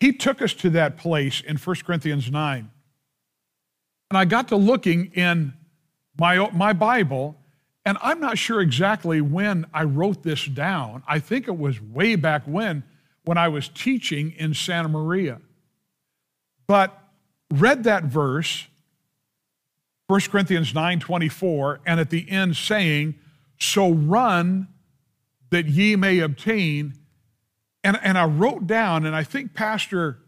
He 0.00 0.12
took 0.12 0.42
us 0.42 0.52
to 0.54 0.70
that 0.70 0.96
place 0.96 1.40
in 1.40 1.56
1 1.56 1.76
Corinthians 1.86 2.32
9. 2.32 2.68
And 4.10 4.18
I 4.18 4.24
got 4.24 4.48
to 4.48 4.56
looking 4.56 5.12
in 5.14 5.54
my, 6.18 6.50
my 6.50 6.72
Bible, 6.72 7.36
and 7.86 7.96
I'm 8.02 8.18
not 8.18 8.38
sure 8.38 8.60
exactly 8.60 9.20
when 9.20 9.66
I 9.72 9.84
wrote 9.84 10.24
this 10.24 10.44
down. 10.44 11.04
I 11.06 11.20
think 11.20 11.46
it 11.46 11.56
was 11.56 11.80
way 11.80 12.16
back 12.16 12.42
when, 12.44 12.82
when 13.24 13.38
I 13.38 13.46
was 13.46 13.68
teaching 13.68 14.32
in 14.32 14.52
Santa 14.52 14.88
Maria. 14.88 15.40
But 16.66 16.98
read 17.52 17.84
that 17.84 18.02
verse, 18.02 18.66
1 20.12 20.20
Corinthians 20.30 20.74
9 20.74 21.00
24, 21.00 21.80
and 21.86 21.98
at 21.98 22.10
the 22.10 22.30
end 22.30 22.54
saying, 22.54 23.14
So 23.58 23.90
run 23.90 24.68
that 25.48 25.64
ye 25.64 25.96
may 25.96 26.18
obtain. 26.18 26.92
And, 27.82 27.98
and 28.02 28.18
I 28.18 28.26
wrote 28.26 28.66
down, 28.66 29.06
and 29.06 29.16
I 29.16 29.24
think 29.24 29.54
Pastor, 29.54 30.18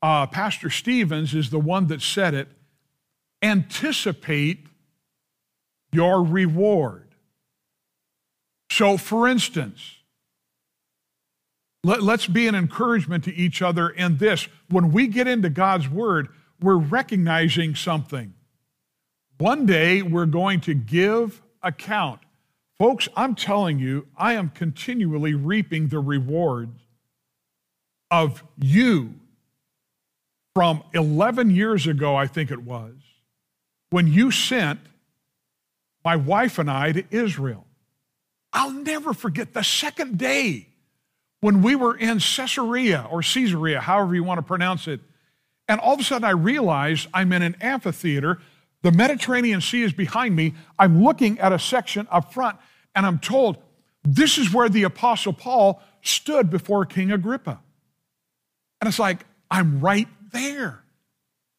uh, 0.00 0.26
Pastor 0.26 0.70
Stevens 0.70 1.34
is 1.34 1.50
the 1.50 1.58
one 1.58 1.88
that 1.88 2.00
said 2.00 2.32
it 2.32 2.48
anticipate 3.42 4.68
your 5.92 6.24
reward. 6.24 7.14
So, 8.70 8.96
for 8.96 9.28
instance, 9.28 9.96
let, 11.84 12.00
us 12.00 12.26
be 12.26 12.48
an 12.48 12.54
encouragement 12.54 13.24
to 13.24 13.34
each 13.34 13.60
other 13.60 13.90
in 13.90 14.16
this. 14.16 14.48
When 14.70 14.92
we 14.92 15.08
get 15.08 15.28
into 15.28 15.50
God's 15.50 15.90
Word, 15.90 16.28
we're 16.58 16.78
recognizing 16.78 17.74
something. 17.74 18.32
One 19.38 19.66
day 19.66 20.02
we're 20.02 20.26
going 20.26 20.60
to 20.62 20.74
give 20.74 21.42
account. 21.62 22.20
Folks, 22.78 23.08
I'm 23.16 23.34
telling 23.34 23.78
you, 23.78 24.06
I 24.16 24.34
am 24.34 24.50
continually 24.50 25.34
reaping 25.34 25.88
the 25.88 25.98
rewards 25.98 26.80
of 28.10 28.42
you 28.58 29.14
from 30.54 30.82
11 30.94 31.50
years 31.50 31.86
ago, 31.86 32.16
I 32.16 32.26
think 32.26 32.50
it 32.50 32.62
was, 32.62 32.94
when 33.90 34.06
you 34.06 34.30
sent 34.30 34.80
my 36.02 36.16
wife 36.16 36.58
and 36.58 36.70
I 36.70 36.92
to 36.92 37.04
Israel. 37.10 37.66
I'll 38.52 38.70
never 38.70 39.12
forget 39.12 39.52
the 39.52 39.64
second 39.64 40.16
day 40.16 40.68
when 41.40 41.62
we 41.62 41.74
were 41.74 41.94
in 41.94 42.20
Caesarea 42.20 43.06
or 43.10 43.20
Caesarea, 43.20 43.80
however 43.80 44.14
you 44.14 44.24
want 44.24 44.38
to 44.38 44.42
pronounce 44.42 44.88
it. 44.88 45.00
And 45.68 45.78
all 45.80 45.94
of 45.94 46.00
a 46.00 46.04
sudden, 46.04 46.24
I 46.24 46.30
realized 46.30 47.08
I'm 47.12 47.32
in 47.32 47.42
an 47.42 47.56
amphitheater. 47.60 48.38
The 48.82 48.92
Mediterranean 48.92 49.60
Sea 49.60 49.82
is 49.82 49.92
behind 49.92 50.36
me. 50.36 50.54
I'm 50.78 51.02
looking 51.02 51.38
at 51.38 51.52
a 51.52 51.58
section 51.58 52.06
up 52.10 52.32
front, 52.32 52.58
and 52.94 53.04
I'm 53.04 53.18
told 53.18 53.58
this 54.04 54.38
is 54.38 54.52
where 54.52 54.68
the 54.68 54.84
Apostle 54.84 55.32
Paul 55.32 55.82
stood 56.02 56.50
before 56.50 56.86
King 56.86 57.10
Agrippa. 57.10 57.60
And 58.80 58.88
it's 58.88 58.98
like, 58.98 59.26
I'm 59.50 59.80
right 59.80 60.08
there. 60.32 60.84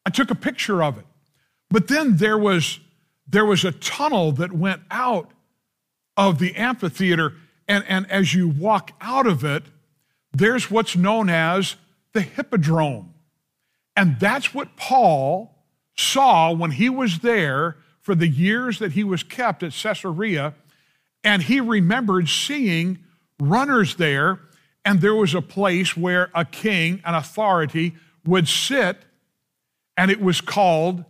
I 0.06 0.10
took 0.10 0.30
a 0.30 0.34
picture 0.34 0.82
of 0.82 0.96
it. 0.96 1.04
But 1.70 1.88
then 1.88 2.16
there 2.16 2.38
was, 2.38 2.80
there 3.26 3.44
was 3.44 3.64
a 3.64 3.72
tunnel 3.72 4.32
that 4.32 4.52
went 4.52 4.82
out 4.90 5.30
of 6.16 6.38
the 6.38 6.54
amphitheater 6.56 7.34
and, 7.68 7.84
and 7.86 8.10
as 8.10 8.34
you 8.34 8.48
walk 8.48 8.92
out 9.00 9.26
of 9.26 9.44
it, 9.44 9.64
there's 10.32 10.70
what's 10.70 10.96
known 10.96 11.28
as 11.28 11.76
the 12.14 12.22
hippodrome. 12.22 13.14
And 13.94 14.18
that's 14.18 14.54
what 14.54 14.76
Paul 14.76 15.54
saw 15.98 16.52
when 16.52 16.70
he 16.70 16.88
was 16.88 17.18
there 17.18 17.76
for 18.00 18.14
the 18.14 18.28
years 18.28 18.78
that 18.78 18.92
he 18.92 19.04
was 19.04 19.22
kept 19.22 19.62
at 19.62 19.72
Caesarea. 19.72 20.54
And 21.24 21.42
he 21.42 21.60
remembered 21.60 22.28
seeing 22.28 22.98
runners 23.40 23.96
there, 23.96 24.40
and 24.84 25.00
there 25.00 25.14
was 25.14 25.34
a 25.34 25.42
place 25.42 25.96
where 25.96 26.30
a 26.34 26.44
king, 26.44 27.02
an 27.04 27.14
authority, 27.14 27.96
would 28.24 28.46
sit, 28.46 28.98
and 29.96 30.10
it 30.10 30.20
was 30.20 30.40
called 30.40 31.04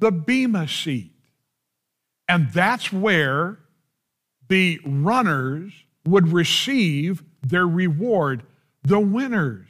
the 0.00 0.10
Bema 0.10 0.66
seat. 0.66 1.12
And 2.28 2.50
that's 2.52 2.92
where 2.92 3.58
the 4.48 4.80
runners 4.84 5.72
would 6.04 6.28
receive 6.28 7.22
their 7.42 7.66
reward, 7.66 8.42
the 8.82 9.00
winners. 9.00 9.68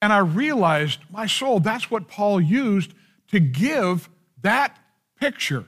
And 0.00 0.12
I 0.12 0.18
realized, 0.18 1.00
my 1.10 1.26
soul, 1.26 1.60
that's 1.60 1.90
what 1.90 2.08
Paul 2.08 2.40
used 2.40 2.94
to 3.34 3.40
give 3.40 4.08
that 4.42 4.78
picture 5.20 5.64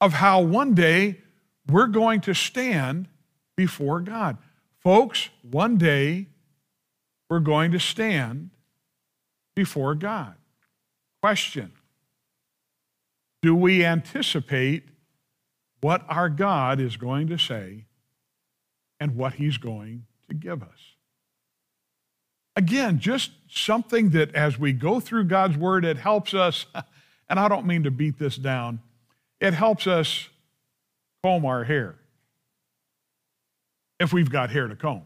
of 0.00 0.14
how 0.14 0.40
one 0.40 0.72
day 0.72 1.18
we're 1.70 1.86
going 1.86 2.18
to 2.22 2.32
stand 2.32 3.06
before 3.58 4.00
God. 4.00 4.38
Folks, 4.78 5.28
one 5.42 5.76
day 5.76 6.28
we're 7.28 7.40
going 7.40 7.72
to 7.72 7.78
stand 7.78 8.48
before 9.54 9.94
God. 9.94 10.34
Question 11.22 11.72
Do 13.42 13.54
we 13.54 13.84
anticipate 13.84 14.84
what 15.82 16.06
our 16.08 16.30
God 16.30 16.80
is 16.80 16.96
going 16.96 17.26
to 17.26 17.36
say 17.36 17.84
and 18.98 19.14
what 19.14 19.34
He's 19.34 19.58
going 19.58 20.06
to 20.30 20.34
give 20.34 20.62
us? 20.62 20.97
Again, 22.58 22.98
just 22.98 23.30
something 23.48 24.10
that 24.10 24.34
as 24.34 24.58
we 24.58 24.72
go 24.72 24.98
through 24.98 25.26
God's 25.26 25.56
Word, 25.56 25.84
it 25.84 25.96
helps 25.96 26.34
us, 26.34 26.66
and 27.30 27.38
I 27.38 27.46
don't 27.46 27.66
mean 27.66 27.84
to 27.84 27.92
beat 27.92 28.18
this 28.18 28.34
down, 28.34 28.80
it 29.38 29.54
helps 29.54 29.86
us 29.86 30.28
comb 31.22 31.46
our 31.46 31.62
hair 31.62 31.94
if 34.00 34.12
we've 34.12 34.28
got 34.28 34.50
hair 34.50 34.66
to 34.66 34.74
comb. 34.74 35.04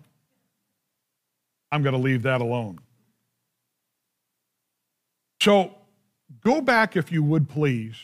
I'm 1.70 1.82
going 1.82 1.94
to 1.94 2.00
leave 2.00 2.22
that 2.22 2.40
alone. 2.40 2.78
So 5.42 5.74
go 6.42 6.62
back, 6.62 6.96
if 6.96 7.12
you 7.12 7.22
would 7.22 7.50
please, 7.50 7.96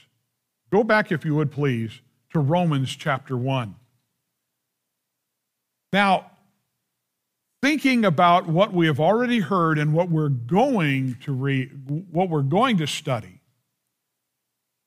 go 0.70 0.84
back, 0.84 1.10
if 1.10 1.24
you 1.24 1.34
would 1.34 1.50
please, 1.50 2.02
to 2.34 2.38
Romans 2.38 2.94
chapter 2.94 3.34
1. 3.34 3.74
Now, 5.94 6.32
thinking 7.62 8.04
about 8.04 8.46
what 8.46 8.72
we 8.72 8.86
have 8.86 9.00
already 9.00 9.40
heard 9.40 9.78
and 9.78 9.92
what 9.92 10.10
we're 10.10 10.28
going 10.28 11.16
to 11.22 11.32
read, 11.32 12.06
what 12.10 12.28
we're 12.28 12.42
going 12.42 12.78
to 12.78 12.86
study, 12.86 13.40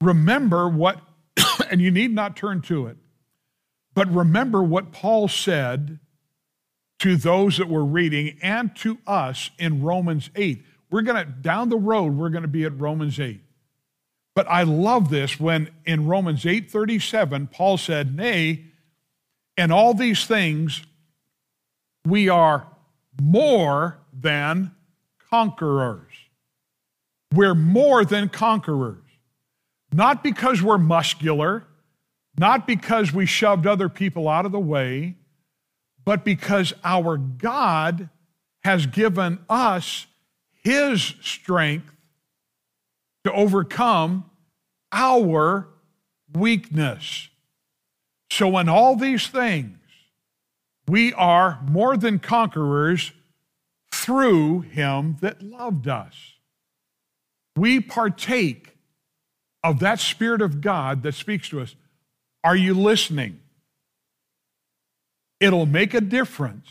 remember 0.02 0.70
what, 0.70 1.00
and 1.70 1.82
you 1.82 1.92
need 1.92 2.14
not 2.14 2.36
turn 2.36 2.62
to 2.62 2.88
it, 2.88 2.98
but 3.94 4.10
remember 4.14 4.64
what 4.64 4.92
Paul 4.92 5.28
said 5.28 6.00
to 7.00 7.16
those 7.16 7.58
that 7.58 7.68
were 7.68 7.84
reading 7.84 8.38
and 8.42 8.76
to 8.78 9.00
us 9.06 9.50
in 9.58 9.82
Romans 9.82 10.30
8. 10.36 10.64
We're 10.90 11.02
going 11.02 11.26
to, 11.26 11.32
down 11.32 11.70
the 11.70 11.78
road, 11.78 12.16
we're 12.16 12.30
going 12.30 12.44
to 12.44 12.48
be 12.48 12.64
at 12.64 12.80
Romans 12.80 13.20
8. 13.20 13.42
But 14.34 14.48
I 14.50 14.64
love 14.64 15.10
this 15.10 15.40
when 15.40 15.70
in 15.86 16.08
Romans 16.08 16.46
8:37 16.46 17.52
Paul 17.52 17.78
said, 17.78 18.16
"Nay, 18.16 18.66
in 19.58 19.72
all 19.72 19.94
these 19.94 20.26
things 20.26 20.84
we 22.06 22.30
are 22.30 22.68
more 23.22 24.00
than 24.14 24.72
conquerors. 25.30 26.12
We're 27.34 27.56
more 27.56 28.04
than 28.04 28.30
conquerors. 28.30 28.98
Not 29.94 30.24
because 30.24 30.62
we're 30.62 30.78
muscular, 30.78 31.66
not 32.38 32.66
because 32.66 33.14
we 33.14 33.26
shoved 33.26 33.68
other 33.68 33.90
people 33.90 34.28
out 34.28 34.46
of 34.46 34.52
the 34.52 34.60
way, 34.60 35.16
but 36.06 36.24
because 36.24 36.74
our 36.84 37.18
God 37.18 38.10
has 38.64 38.86
given 38.86 39.40
us 39.50 40.08
His 40.64 41.16
strength 41.22 41.94
to 43.24 43.32
overcome 43.34 44.30
our 44.92 45.68
weakness. 46.34 47.30
So, 48.30 48.58
in 48.58 48.70
all 48.70 48.96
these 48.96 49.28
things, 49.28 49.78
we 50.92 51.14
are 51.14 51.58
more 51.70 51.96
than 51.96 52.20
conquerors 52.20 53.14
through 53.94 54.60
him 54.60 55.16
that 55.22 55.42
loved 55.42 55.88
us. 55.88 56.34
We 57.56 57.80
partake 57.80 58.76
of 59.64 59.80
that 59.80 60.02
Spirit 60.02 60.42
of 60.42 60.60
God 60.60 61.02
that 61.04 61.14
speaks 61.14 61.48
to 61.48 61.62
us. 61.62 61.76
Are 62.44 62.58
you 62.58 62.74
listening? 62.74 63.40
It'll 65.40 65.66
make 65.66 65.94
a 65.94 66.02
difference 66.02 66.68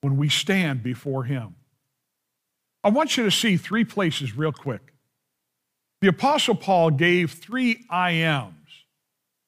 when 0.00 0.16
we 0.16 0.28
stand 0.28 0.82
before 0.82 1.22
him. 1.22 1.54
I 2.82 2.88
want 2.88 3.16
you 3.16 3.22
to 3.22 3.30
see 3.30 3.56
three 3.56 3.84
places 3.84 4.36
real 4.36 4.50
quick. 4.50 4.94
The 6.00 6.08
Apostle 6.08 6.56
Paul 6.56 6.90
gave 6.90 7.30
three 7.30 7.84
I 7.88 8.10
ams 8.10 8.56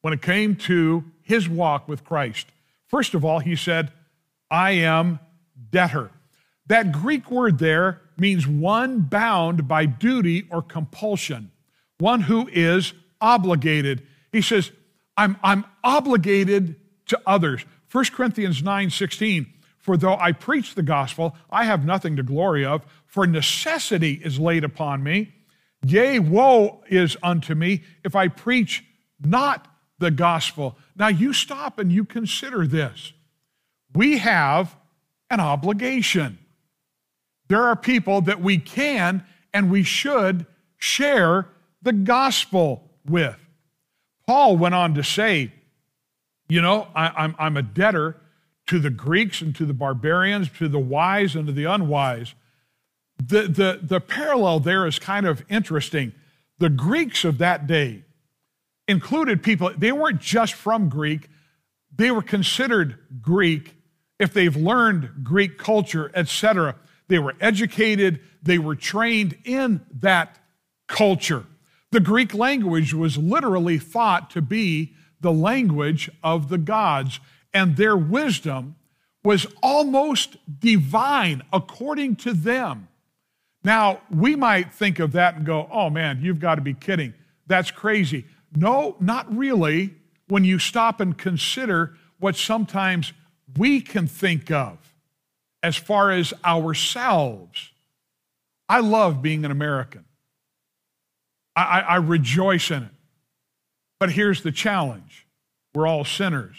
when 0.02 0.12
it 0.12 0.22
came 0.22 0.54
to 0.54 1.02
his 1.22 1.48
walk 1.48 1.88
with 1.88 2.04
Christ. 2.04 2.51
First 2.92 3.14
of 3.14 3.24
all, 3.24 3.38
he 3.38 3.56
said, 3.56 3.90
I 4.50 4.72
am 4.72 5.18
debtor. 5.70 6.10
That 6.66 6.92
Greek 6.92 7.30
word 7.30 7.58
there 7.58 8.02
means 8.18 8.46
one 8.46 9.00
bound 9.00 9.66
by 9.66 9.86
duty 9.86 10.46
or 10.50 10.62
compulsion, 10.62 11.50
one 11.98 12.20
who 12.20 12.48
is 12.52 12.92
obligated. 13.20 14.06
He 14.30 14.42
says, 14.42 14.70
I'm, 15.16 15.38
I'm 15.42 15.64
obligated 15.82 16.76
to 17.06 17.20
others. 17.26 17.64
1 17.90 18.04
Corinthians 18.12 18.62
9 18.62 18.90
16, 18.90 19.46
for 19.78 19.96
though 19.96 20.16
I 20.16 20.32
preach 20.32 20.74
the 20.74 20.82
gospel, 20.82 21.34
I 21.50 21.64
have 21.64 21.86
nothing 21.86 22.16
to 22.16 22.22
glory 22.22 22.64
of, 22.64 22.84
for 23.06 23.26
necessity 23.26 24.20
is 24.22 24.38
laid 24.38 24.64
upon 24.64 25.02
me. 25.02 25.32
Yea, 25.84 26.18
woe 26.18 26.82
is 26.88 27.16
unto 27.22 27.54
me 27.54 27.82
if 28.04 28.14
I 28.14 28.28
preach 28.28 28.84
not 29.18 29.66
the 30.02 30.10
gospel. 30.10 30.76
Now 30.96 31.08
you 31.08 31.32
stop 31.32 31.78
and 31.78 31.90
you 31.90 32.04
consider 32.04 32.66
this. 32.66 33.12
We 33.94 34.18
have 34.18 34.76
an 35.30 35.40
obligation. 35.40 36.38
There 37.48 37.62
are 37.62 37.76
people 37.76 38.20
that 38.22 38.40
we 38.40 38.58
can 38.58 39.24
and 39.54 39.70
we 39.70 39.84
should 39.84 40.44
share 40.76 41.46
the 41.82 41.92
gospel 41.92 42.90
with. 43.06 43.36
Paul 44.26 44.56
went 44.56 44.74
on 44.74 44.94
to 44.94 45.04
say, 45.04 45.52
You 46.48 46.60
know, 46.60 46.88
I, 46.94 47.06
am 47.06 47.12
I'm, 47.16 47.36
I'm 47.38 47.56
a 47.56 47.62
debtor 47.62 48.16
to 48.66 48.78
the 48.80 48.90
Greeks 48.90 49.40
and 49.40 49.54
to 49.54 49.64
the 49.64 49.74
barbarians, 49.74 50.50
to 50.58 50.68
the 50.68 50.78
wise 50.80 51.36
and 51.36 51.46
to 51.46 51.52
the 51.52 51.64
unwise. 51.64 52.34
The, 53.18 53.42
the, 53.42 53.80
the 53.80 54.00
parallel 54.00 54.58
there 54.58 54.84
is 54.84 54.98
kind 54.98 55.26
of 55.26 55.44
interesting. 55.48 56.12
The 56.58 56.70
Greeks 56.70 57.24
of 57.24 57.38
that 57.38 57.68
day, 57.68 58.02
included 58.88 59.42
people, 59.42 59.72
they 59.76 59.92
weren't 59.92 60.20
just 60.20 60.54
from 60.54 60.88
Greek, 60.88 61.28
they 61.94 62.10
were 62.10 62.22
considered 62.22 62.98
Greek 63.20 63.74
if 64.18 64.32
they've 64.32 64.56
learned 64.56 65.10
Greek 65.22 65.58
culture, 65.58 66.10
etc. 66.14 66.76
They 67.08 67.18
were 67.18 67.34
educated, 67.40 68.20
they 68.42 68.58
were 68.58 68.76
trained 68.76 69.36
in 69.44 69.84
that 70.00 70.38
culture. 70.88 71.44
The 71.90 72.00
Greek 72.00 72.32
language 72.32 72.94
was 72.94 73.18
literally 73.18 73.78
thought 73.78 74.30
to 74.30 74.42
be 74.42 74.94
the 75.20 75.32
language 75.32 76.10
of 76.22 76.48
the 76.48 76.58
gods, 76.58 77.20
and 77.52 77.76
their 77.76 77.96
wisdom 77.96 78.76
was 79.22 79.46
almost 79.62 80.36
divine 80.58 81.42
according 81.52 82.16
to 82.16 82.32
them. 82.32 82.88
Now, 83.64 84.00
we 84.10 84.34
might 84.34 84.72
think 84.72 84.98
of 84.98 85.12
that 85.12 85.36
and 85.36 85.46
go, 85.46 85.68
oh 85.70 85.90
man, 85.90 86.20
you've 86.22 86.40
got 86.40 86.56
to 86.56 86.60
be 86.60 86.74
kidding. 86.74 87.14
That's 87.46 87.70
crazy. 87.70 88.24
No, 88.54 88.96
not 89.00 89.34
really, 89.34 89.94
when 90.28 90.44
you 90.44 90.58
stop 90.58 91.00
and 91.00 91.16
consider 91.16 91.96
what 92.18 92.36
sometimes 92.36 93.12
we 93.56 93.80
can 93.80 94.06
think 94.06 94.50
of 94.50 94.78
as 95.62 95.76
far 95.76 96.10
as 96.10 96.32
ourselves. 96.44 97.70
I 98.68 98.80
love 98.80 99.22
being 99.22 99.44
an 99.44 99.50
American, 99.50 100.04
I, 101.54 101.62
I, 101.62 101.80
I 101.80 101.96
rejoice 101.96 102.70
in 102.70 102.84
it. 102.84 102.90
But 103.98 104.10
here's 104.10 104.42
the 104.42 104.52
challenge 104.52 105.26
we're 105.74 105.86
all 105.86 106.04
sinners. 106.04 106.56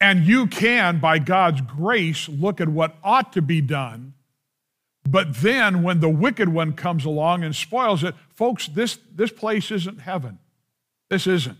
And 0.00 0.24
you 0.24 0.48
can, 0.48 0.98
by 0.98 1.20
God's 1.20 1.60
grace, 1.60 2.28
look 2.28 2.60
at 2.60 2.68
what 2.68 2.96
ought 3.04 3.32
to 3.34 3.42
be 3.42 3.60
done. 3.60 4.14
But 5.08 5.36
then 5.36 5.84
when 5.84 6.00
the 6.00 6.08
wicked 6.08 6.48
one 6.48 6.72
comes 6.72 7.04
along 7.04 7.44
and 7.44 7.54
spoils 7.54 8.02
it, 8.02 8.14
folks, 8.34 8.66
this, 8.66 8.98
this 9.14 9.30
place 9.30 9.70
isn't 9.70 10.00
heaven. 10.00 10.38
This 11.12 11.26
isn't. 11.26 11.58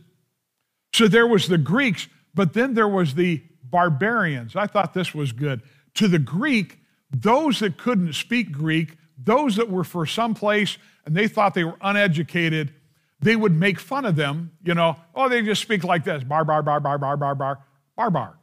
So 0.94 1.08
there 1.08 1.26
was 1.26 1.46
the 1.46 1.58
Greeks, 1.58 2.08
but 2.34 2.54
then 2.54 2.72
there 2.72 2.88
was 2.88 3.16
the 3.16 3.42
barbarians. 3.62 4.56
I 4.56 4.66
thought 4.66 4.94
this 4.94 5.14
was 5.14 5.32
good. 5.32 5.60
To 5.96 6.08
the 6.08 6.18
Greek, 6.18 6.78
those 7.10 7.60
that 7.60 7.76
couldn't 7.76 8.14
speak 8.14 8.50
Greek, 8.50 8.96
those 9.22 9.56
that 9.56 9.68
were 9.68 9.84
for 9.84 10.06
some 10.06 10.32
place 10.32 10.78
and 11.04 11.14
they 11.14 11.28
thought 11.28 11.52
they 11.52 11.64
were 11.64 11.76
uneducated, 11.82 12.72
they 13.20 13.36
would 13.36 13.52
make 13.52 13.78
fun 13.78 14.06
of 14.06 14.16
them, 14.16 14.52
you 14.64 14.72
know, 14.72 14.96
oh, 15.14 15.28
they 15.28 15.42
just 15.42 15.60
speak 15.60 15.84
like 15.84 16.04
this 16.04 16.24
bar, 16.24 16.46
bar, 16.46 16.62
bar, 16.62 16.80
bar, 16.80 16.96
bar, 16.96 17.18
bar, 17.18 17.34
bar, 17.34 17.58
bar, 17.94 18.10
bar. 18.10 18.38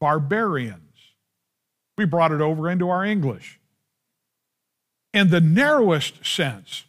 Barbarians. 0.00 0.80
We 1.98 2.06
brought 2.06 2.32
it 2.32 2.40
over 2.40 2.70
into 2.70 2.88
our 2.88 3.04
English. 3.04 3.60
In 5.12 5.28
the 5.28 5.42
narrowest 5.42 6.24
sense, 6.24 6.84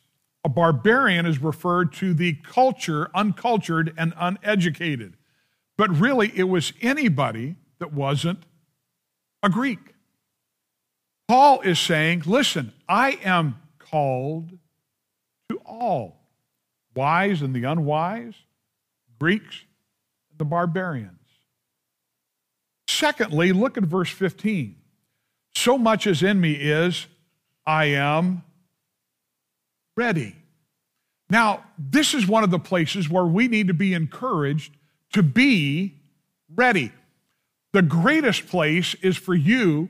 a 0.50 0.52
barbarian 0.52 1.28
is 1.28 1.40
referred 1.40 1.94
to 1.94 2.16
the 2.16 2.34
culture, 2.34 3.12
uncultured 3.14 3.94
and 3.96 4.16
uneducated. 4.18 5.16
But 5.78 5.96
really, 5.96 6.32
it 6.36 6.46
was 6.46 6.74
anybody 6.82 7.56
that 7.78 7.94
wasn't 7.94 8.40
a 9.44 9.50
Greek. 9.50 9.94
Paul 11.28 11.62
is 11.62 11.78
saying, 11.80 12.24
listen, 12.26 12.74
I 12.88 13.20
am 13.24 13.62
called 13.78 14.58
to 15.50 15.58
all 15.68 16.20
wise 16.96 17.44
and 17.44 17.54
the 17.54 17.66
unwise, 17.66 18.34
Greeks 19.20 19.66
and 20.32 20.40
the 20.40 20.46
barbarians. 20.46 21.14
Secondly, 22.88 23.54
look 23.54 23.78
at 23.78 23.84
verse 23.84 24.10
15. 24.10 24.78
So 25.56 25.78
much 25.78 26.08
as 26.08 26.24
in 26.24 26.42
me 26.42 26.54
is, 26.54 27.06
I 27.68 27.86
am 27.86 28.42
ready. 29.96 30.36
Now, 31.30 31.64
this 31.78 32.14
is 32.14 32.28
one 32.28 32.44
of 32.44 32.52
the 32.52 32.60
places 32.60 33.10
where 33.10 33.26
we 33.26 33.48
need 33.48 33.68
to 33.68 33.74
be 33.74 33.94
encouraged 33.94 34.74
to 35.14 35.22
be 35.22 35.96
ready. 36.56 36.92
The 37.72 37.82
greatest 37.84 38.48
place 38.48 38.96
is 38.96 39.16
for 39.16 39.36
you 39.36 39.90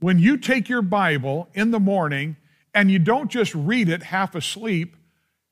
when 0.00 0.18
you 0.18 0.36
take 0.36 0.68
your 0.68 0.82
Bible 0.82 1.48
in 1.54 1.70
the 1.70 1.80
morning 1.80 2.36
and 2.74 2.90
you 2.90 2.98
don't 2.98 3.30
just 3.30 3.54
read 3.54 3.88
it 3.88 4.02
half 4.02 4.34
asleep, 4.34 4.96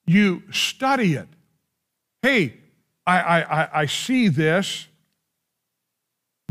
you 0.04 0.42
study 0.50 1.14
it. 1.14 1.28
Hey, 2.20 2.58
I, 3.06 3.42
I, 3.42 3.80
I 3.80 3.86
see 3.86 4.28
this. 4.28 4.86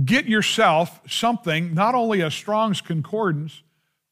Get 0.04 0.26
yourself 0.26 1.02
something, 1.08 1.74
not 1.76 1.94
only 1.94 2.22
a 2.22 2.32
Strong's 2.32 2.82
Concordance, 2.82 3.62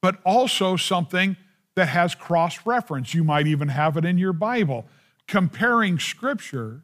but 0.01 0.19
also 0.23 0.75
something 0.75 1.35
that 1.79 1.87
has 1.87 2.13
cross 2.13 2.65
reference. 2.65 3.13
You 3.13 3.23
might 3.23 3.47
even 3.47 3.69
have 3.69 3.95
it 3.95 4.03
in 4.03 4.17
your 4.17 4.33
Bible, 4.33 4.85
comparing 5.27 5.97
Scripture 5.97 6.83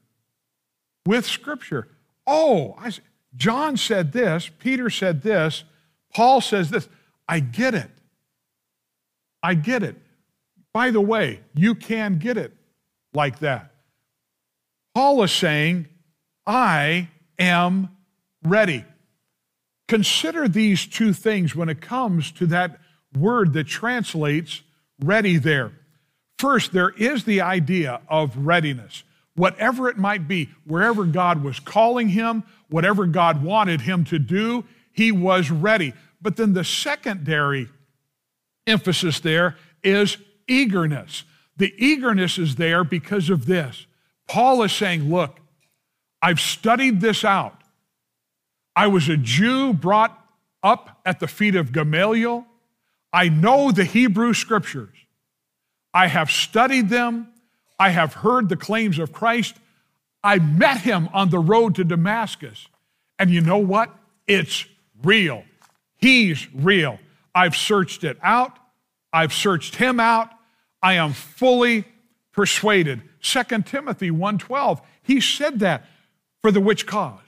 with 1.06 1.26
Scripture. 1.26 1.90
Oh, 2.26 2.76
I, 2.80 2.94
John 3.36 3.76
said 3.76 4.14
this, 4.14 4.50
Peter 4.58 4.90
said 4.90 5.22
this, 5.22 5.66
Paul 6.14 6.40
says 6.40 6.70
this. 6.70 6.88
I 7.28 7.42
get 7.42 7.76
it. 7.76 7.92
I 9.44 9.54
get 9.54 9.84
it. 9.84 9.98
By 10.74 10.92
the 10.92 11.02
way, 11.02 11.42
you 11.54 11.76
can 11.76 12.18
get 12.18 12.38
it 12.38 12.54
like 13.14 13.40
that. 13.40 13.74
Paul 14.94 15.22
is 15.24 15.32
saying, 15.32 15.88
I 16.48 17.10
am 17.38 17.90
ready. 18.44 18.86
Consider 19.90 20.48
these 20.48 20.86
two 20.86 21.12
things 21.12 21.54
when 21.54 21.68
it 21.68 21.82
comes 21.82 22.32
to 22.34 22.46
that 22.48 22.80
word 23.14 23.52
that 23.54 23.66
translates 23.66 24.62
ready 25.02 25.38
there. 25.38 25.72
First, 26.38 26.74
there 26.74 26.90
is 26.90 27.24
the 27.24 27.42
idea 27.42 28.02
of 28.10 28.36
readiness. 28.38 29.04
Whatever 29.36 29.90
it 29.90 29.98
might 29.98 30.28
be, 30.28 30.50
wherever 30.66 31.06
God 31.06 31.44
was 31.44 31.60
calling 31.60 32.10
him, 32.10 32.44
whatever 32.70 33.06
God 33.06 33.44
wanted 33.44 33.82
him 33.82 34.06
to 34.06 34.20
do, 34.20 34.66
he 34.92 35.12
was 35.12 35.52
ready. 35.52 35.94
But 36.22 36.38
then 36.38 36.54
the 36.54 36.64
secondary 36.64 37.70
emphasis 38.66 39.20
there 39.20 39.58
is 39.84 40.18
eagerness. 40.48 41.24
The 41.58 41.74
eagerness 41.78 42.38
is 42.38 42.56
there 42.56 42.84
because 42.84 43.30
of 43.30 43.46
this. 43.46 43.86
Paul 44.28 44.64
is 44.64 44.74
saying, 44.74 45.10
Look, 45.10 45.40
I've 46.22 46.40
studied 46.40 47.02
this 47.02 47.24
out. 47.24 47.62
I 48.76 48.88
was 48.88 49.08
a 49.08 49.18
Jew 49.18 49.74
brought 49.74 50.20
up 50.64 51.00
at 51.06 51.20
the 51.20 51.28
feet 51.28 51.56
of 51.56 51.72
Gamaliel. 51.72 52.46
I 53.16 53.30
know 53.30 53.72
the 53.72 53.86
Hebrew 53.86 54.34
scriptures. 54.34 54.94
I 55.94 56.08
have 56.08 56.30
studied 56.30 56.90
them. 56.90 57.30
I 57.80 57.92
have 57.92 58.14
heard 58.14 58.50
the 58.50 58.58
claims 58.58 59.00
of 59.00 59.14
Christ. 59.14 59.56
I 60.22 60.40
met 60.40 60.82
him 60.82 61.08
on 61.14 61.30
the 61.30 61.40
road 61.40 61.76
to 61.76 61.86
Damascus. 61.86 62.68
And 63.18 63.30
you 63.30 63.40
know 63.40 63.58
what? 63.58 63.96
It's 64.28 64.66
real. 65.02 65.46
He's 65.98 66.54
real. 66.54 67.00
I've 67.34 67.56
searched 67.56 68.04
it 68.04 68.18
out. 68.22 68.52
I've 69.14 69.32
searched 69.32 69.78
him 69.78 70.02
out. 70.02 70.32
I 70.84 70.96
am 70.96 71.14
fully 71.14 71.86
persuaded. 72.34 73.02
2 73.22 73.64
Timothy 73.64 74.12
1:12, 74.12 74.82
he 75.02 75.22
said 75.22 75.60
that 75.60 75.86
for 76.42 76.52
the 76.52 76.60
which 76.60 76.86
cause 76.86 77.22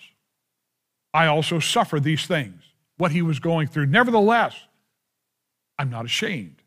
I 1.14 1.28
also 1.28 1.60
suffer 1.60 2.02
these 2.02 2.28
things, 2.28 2.62
what 2.98 3.12
he 3.14 3.22
was 3.22 3.40
going 3.40 3.70
through. 3.70 3.86
Nevertheless, 3.86 4.67
I'm 5.78 5.90
not 5.90 6.06
ashamed. 6.06 6.62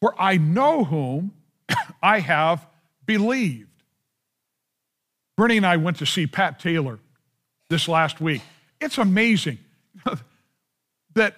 For 0.00 0.14
I 0.20 0.36
know 0.36 0.84
whom 0.84 1.32
I 2.02 2.20
have 2.20 2.66
believed. 3.06 3.68
Bernie 5.36 5.56
and 5.56 5.66
I 5.66 5.76
went 5.76 5.98
to 5.98 6.06
see 6.06 6.26
Pat 6.26 6.58
Taylor 6.58 6.98
this 7.70 7.88
last 7.88 8.20
week. 8.20 8.42
It's 8.80 8.98
amazing 8.98 9.58
that 11.14 11.36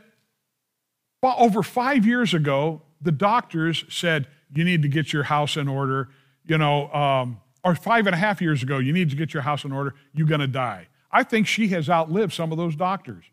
over 1.22 1.62
five 1.62 2.06
years 2.06 2.32
ago, 2.32 2.82
the 3.00 3.12
doctors 3.12 3.84
said, 3.88 4.26
you 4.54 4.64
need 4.64 4.82
to 4.82 4.88
get 4.88 5.12
your 5.12 5.24
house 5.24 5.56
in 5.56 5.68
order. 5.68 6.08
You 6.46 6.58
know, 6.58 6.92
um, 6.92 7.40
or 7.62 7.74
five 7.74 8.06
and 8.06 8.14
a 8.14 8.18
half 8.18 8.40
years 8.40 8.62
ago, 8.62 8.78
you 8.78 8.92
need 8.92 9.10
to 9.10 9.16
get 9.16 9.34
your 9.34 9.42
house 9.42 9.64
in 9.64 9.72
order. 9.72 9.94
You're 10.14 10.26
going 10.26 10.40
to 10.40 10.46
die. 10.46 10.88
I 11.12 11.22
think 11.22 11.46
she 11.46 11.68
has 11.68 11.90
outlived 11.90 12.32
some 12.32 12.52
of 12.52 12.58
those 12.58 12.74
doctors. 12.74 13.24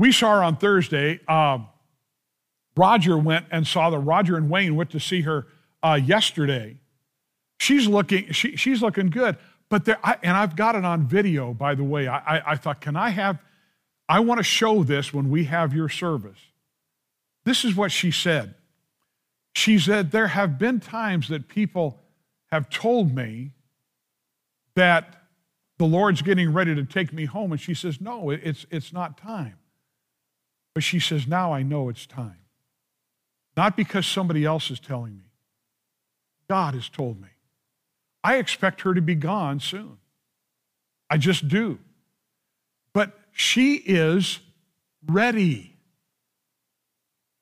We 0.00 0.12
saw 0.12 0.36
her 0.36 0.42
on 0.42 0.56
Thursday. 0.56 1.20
Um, 1.28 1.68
Roger 2.74 3.18
went 3.18 3.44
and 3.50 3.66
saw 3.66 3.90
the 3.90 3.98
Roger 3.98 4.38
and 4.38 4.48
Wayne 4.48 4.74
went 4.74 4.88
to 4.92 4.98
see 4.98 5.20
her 5.20 5.46
uh, 5.82 6.00
yesterday. 6.02 6.78
She's 7.58 7.86
looking, 7.86 8.32
she, 8.32 8.56
she's 8.56 8.80
looking 8.80 9.10
good. 9.10 9.36
But 9.68 9.84
there, 9.84 9.98
I, 10.02 10.16
and 10.22 10.38
I've 10.38 10.56
got 10.56 10.74
it 10.74 10.86
on 10.86 11.06
video, 11.06 11.52
by 11.52 11.74
the 11.74 11.84
way. 11.84 12.08
I, 12.08 12.16
I, 12.38 12.52
I 12.52 12.56
thought, 12.56 12.80
can 12.80 12.96
I 12.96 13.10
have, 13.10 13.40
I 14.08 14.20
want 14.20 14.38
to 14.38 14.42
show 14.42 14.84
this 14.84 15.12
when 15.12 15.28
we 15.28 15.44
have 15.44 15.74
your 15.74 15.90
service. 15.90 16.38
This 17.44 17.62
is 17.62 17.76
what 17.76 17.92
she 17.92 18.10
said. 18.10 18.54
She 19.54 19.78
said, 19.78 20.12
There 20.12 20.28
have 20.28 20.58
been 20.58 20.80
times 20.80 21.28
that 21.28 21.46
people 21.46 22.00
have 22.50 22.70
told 22.70 23.14
me 23.14 23.50
that 24.76 25.26
the 25.76 25.84
Lord's 25.84 26.22
getting 26.22 26.54
ready 26.54 26.74
to 26.74 26.84
take 26.84 27.12
me 27.12 27.26
home. 27.26 27.52
And 27.52 27.60
she 27.60 27.74
says, 27.74 28.00
No, 28.00 28.30
it's, 28.30 28.64
it's 28.70 28.94
not 28.94 29.18
time. 29.18 29.56
But 30.74 30.82
she 30.82 31.00
says, 31.00 31.26
Now 31.26 31.52
I 31.52 31.62
know 31.62 31.88
it's 31.88 32.06
time. 32.06 32.38
Not 33.56 33.76
because 33.76 34.06
somebody 34.06 34.44
else 34.44 34.70
is 34.70 34.80
telling 34.80 35.16
me, 35.16 35.24
God 36.48 36.74
has 36.74 36.88
told 36.88 37.20
me. 37.20 37.28
I 38.22 38.36
expect 38.36 38.82
her 38.82 38.94
to 38.94 39.00
be 39.00 39.14
gone 39.14 39.60
soon. 39.60 39.98
I 41.08 41.16
just 41.16 41.48
do. 41.48 41.78
But 42.92 43.18
she 43.32 43.76
is 43.76 44.40
ready. 45.06 45.76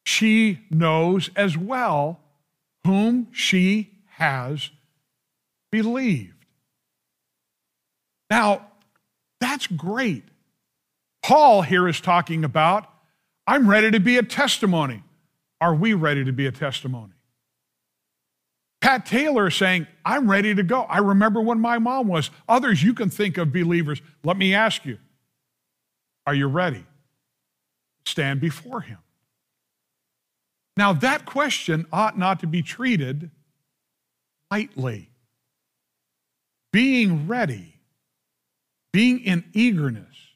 She 0.04 0.60
knows 0.70 1.30
as 1.36 1.56
well 1.56 2.20
whom 2.84 3.28
she 3.32 3.90
has 4.16 4.70
believed. 5.70 6.34
Now, 8.30 8.66
that's 9.40 9.66
great. 9.66 10.24
Paul 11.22 11.62
here 11.62 11.88
is 11.88 12.00
talking 12.00 12.44
about, 12.44 12.88
I'm 13.48 13.68
ready 13.68 13.90
to 13.90 13.98
be 13.98 14.18
a 14.18 14.22
testimony. 14.22 15.02
Are 15.58 15.74
we 15.74 15.94
ready 15.94 16.22
to 16.22 16.32
be 16.32 16.46
a 16.46 16.52
testimony? 16.52 17.14
Pat 18.82 19.06
Taylor 19.06 19.48
saying, 19.48 19.86
I'm 20.04 20.30
ready 20.30 20.54
to 20.54 20.62
go. 20.62 20.82
I 20.82 20.98
remember 20.98 21.40
when 21.40 21.58
my 21.58 21.78
mom 21.78 22.08
was. 22.08 22.30
Others 22.46 22.82
you 22.82 22.92
can 22.92 23.08
think 23.08 23.38
of 23.38 23.50
believers. 23.50 24.02
Let 24.22 24.36
me 24.36 24.52
ask 24.52 24.84
you, 24.84 24.98
are 26.26 26.34
you 26.34 26.46
ready? 26.46 26.84
Stand 28.04 28.38
before 28.38 28.82
him. 28.82 28.98
Now, 30.76 30.92
that 30.92 31.24
question 31.24 31.86
ought 31.90 32.18
not 32.18 32.40
to 32.40 32.46
be 32.46 32.60
treated 32.62 33.30
lightly. 34.50 35.08
Being 36.70 37.26
ready, 37.26 37.80
being 38.92 39.20
in 39.20 39.44
eagerness, 39.54 40.27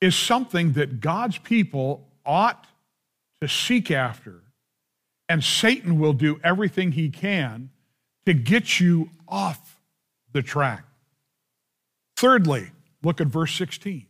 is 0.00 0.14
something 0.14 0.72
that 0.72 1.00
God's 1.00 1.38
people 1.38 2.08
ought 2.24 2.66
to 3.40 3.48
seek 3.48 3.90
after 3.90 4.42
and 5.28 5.42
Satan 5.42 5.98
will 5.98 6.12
do 6.12 6.40
everything 6.44 6.92
he 6.92 7.10
can 7.10 7.70
to 8.26 8.34
get 8.34 8.78
you 8.78 9.10
off 9.28 9.80
the 10.32 10.42
track. 10.42 10.84
Thirdly, 12.16 12.70
Look 13.06 13.20
at 13.20 13.28
verse 13.28 13.54
16. 13.54 14.04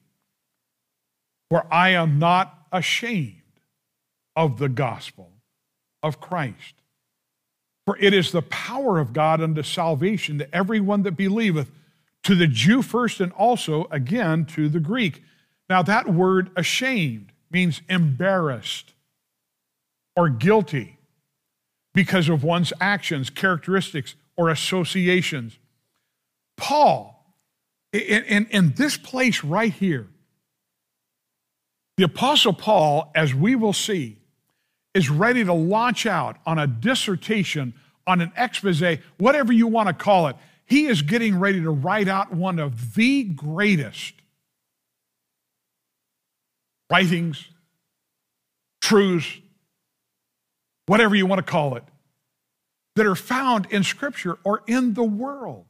For 1.51 1.67
I 1.71 1.91
am 1.91 2.19
not 2.19 2.67
ashamed 2.73 3.43
of 4.35 4.59
the 4.59 4.71
gospel 4.71 5.33
of 6.03 6.19
Christ. 6.19 6.75
For 7.85 7.99
it 7.99 8.15
is 8.15 8.33
the 8.33 8.41
power 8.41 8.99
of 8.99 9.13
God 9.13 9.43
unto 9.43 9.63
salvation 9.63 10.39
to 10.39 10.55
everyone 10.55 11.03
that 11.03 11.13
believeth, 11.13 11.71
to 12.25 12.35
the 12.35 12.47
Jew 12.47 12.81
first, 12.81 13.21
and 13.21 13.33
also 13.33 13.87
again 13.91 14.47
to 14.47 14.71
the 14.71 14.81
Greek. 14.81 15.23
Now, 15.69 15.83
that 15.83 16.13
word 16.13 16.51
ashamed 16.57 17.33
means 17.51 17.81
embarrassed 17.89 18.93
or 20.15 20.29
guilty 20.29 20.99
because 21.95 22.29
of 22.29 22.45
one's 22.45 22.73
actions, 22.81 23.31
characteristics, 23.31 24.15
or 24.37 24.51
associations. 24.51 25.59
Paul, 26.57 27.35
in, 27.93 28.25
in, 28.25 28.47
in, 28.47 28.73
this 28.77 28.97
place 28.97 29.43
right 29.43 29.73
here, 29.73 30.07
the 31.97 32.05
Apostle 32.05 32.53
Paul, 32.53 33.11
as 33.15 33.35
we 33.35 33.57
will 33.57 33.73
see, 33.73 34.19
is 34.95 35.11
ready 35.11 35.45
to 35.45 35.53
launch 35.53 36.07
out 36.07 36.37
on 36.47 36.59
a 36.59 36.67
dissertation, 36.67 37.75
on 38.07 38.21
an 38.21 38.33
expose, 38.37 38.83
whatever 39.19 39.53
you 39.53 39.67
want 39.67 39.89
to 39.89 39.95
call 39.95 40.29
it. 40.29 40.37
He 40.67 40.87
is 40.87 41.03
getting 41.03 41.39
ready 41.39 41.61
to 41.61 41.71
write 41.71 42.09
out 42.09 42.33
one 42.33 42.59
of 42.59 42.95
the 42.95 43.25
greatest 43.25 44.15
writings, 46.91 47.49
truths, 48.81 49.39
whatever 50.87 51.15
you 51.15 51.27
want 51.27 51.45
to 51.45 51.51
call 51.51 51.77
it, 51.77 51.85
that 52.95 53.07
are 53.07 53.15
found 53.15 53.67
in 53.71 53.83
Scripture 53.83 54.39
or 54.45 54.63
in 54.67 54.95
the 54.95 55.05
world. 55.05 55.67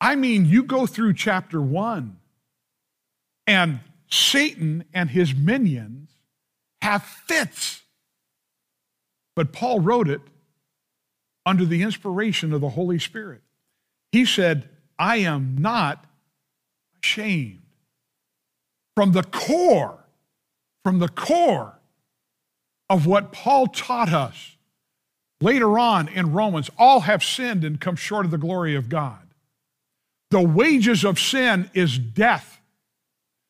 I 0.00 0.16
mean, 0.16 0.46
you 0.46 0.62
go 0.62 0.86
through 0.86 1.14
chapter 1.14 1.60
one, 1.60 2.18
and 3.46 3.80
Satan 4.10 4.84
and 4.92 5.10
his 5.10 5.34
minions 5.34 6.10
have 6.80 7.02
fits 7.02 7.82
but 9.34 9.52
Paul 9.52 9.80
wrote 9.80 10.08
it 10.08 10.20
under 11.46 11.64
the 11.64 11.82
inspiration 11.82 12.52
of 12.52 12.60
the 12.60 12.70
Holy 12.70 12.98
Spirit. 12.98 13.40
He 14.12 14.24
said, 14.24 14.68
I 14.98 15.18
am 15.18 15.56
not 15.58 16.04
ashamed. 17.02 17.60
From 18.94 19.12
the 19.12 19.22
core, 19.22 20.01
from 20.84 20.98
the 20.98 21.08
core 21.08 21.78
of 22.88 23.06
what 23.06 23.32
Paul 23.32 23.66
taught 23.68 24.12
us 24.12 24.56
later 25.40 25.78
on 25.78 26.08
in 26.08 26.32
Romans, 26.32 26.70
all 26.78 27.00
have 27.00 27.22
sinned 27.22 27.64
and 27.64 27.80
come 27.80 27.96
short 27.96 28.24
of 28.24 28.30
the 28.30 28.38
glory 28.38 28.74
of 28.74 28.88
God. 28.88 29.18
The 30.30 30.40
wages 30.40 31.04
of 31.04 31.18
sin 31.18 31.70
is 31.74 31.98
death, 31.98 32.60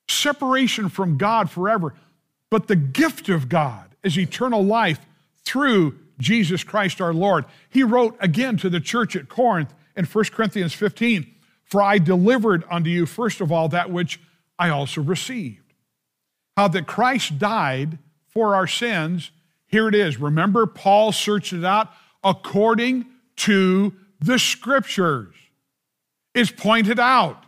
separation 0.08 0.88
from 0.88 1.16
God 1.16 1.50
forever. 1.50 1.94
But 2.50 2.66
the 2.66 2.76
gift 2.76 3.28
of 3.28 3.48
God 3.48 3.94
is 4.02 4.18
eternal 4.18 4.64
life 4.64 5.00
through 5.44 5.98
Jesus 6.18 6.64
Christ 6.64 7.00
our 7.00 7.14
Lord. 7.14 7.44
He 7.68 7.82
wrote 7.82 8.16
again 8.20 8.56
to 8.58 8.68
the 8.68 8.80
church 8.80 9.16
at 9.16 9.28
Corinth 9.28 9.72
in 9.96 10.04
1 10.04 10.24
Corinthians 10.26 10.72
15 10.72 11.26
For 11.64 11.82
I 11.82 11.98
delivered 11.98 12.64
unto 12.70 12.90
you, 12.90 13.06
first 13.06 13.40
of 13.40 13.52
all, 13.52 13.68
that 13.68 13.90
which 13.90 14.20
I 14.58 14.68
also 14.70 15.02
received. 15.02 15.61
How 16.56 16.68
that 16.68 16.86
Christ 16.86 17.38
died 17.38 17.98
for 18.28 18.54
our 18.54 18.66
sins. 18.66 19.30
Here 19.66 19.88
it 19.88 19.94
is. 19.94 20.18
Remember, 20.18 20.66
Paul 20.66 21.12
searched 21.12 21.52
it 21.52 21.64
out 21.64 21.90
according 22.22 23.06
to 23.36 23.94
the 24.20 24.38
scriptures. 24.38 25.34
Is 26.34 26.50
pointed 26.50 26.98
out. 26.98 27.44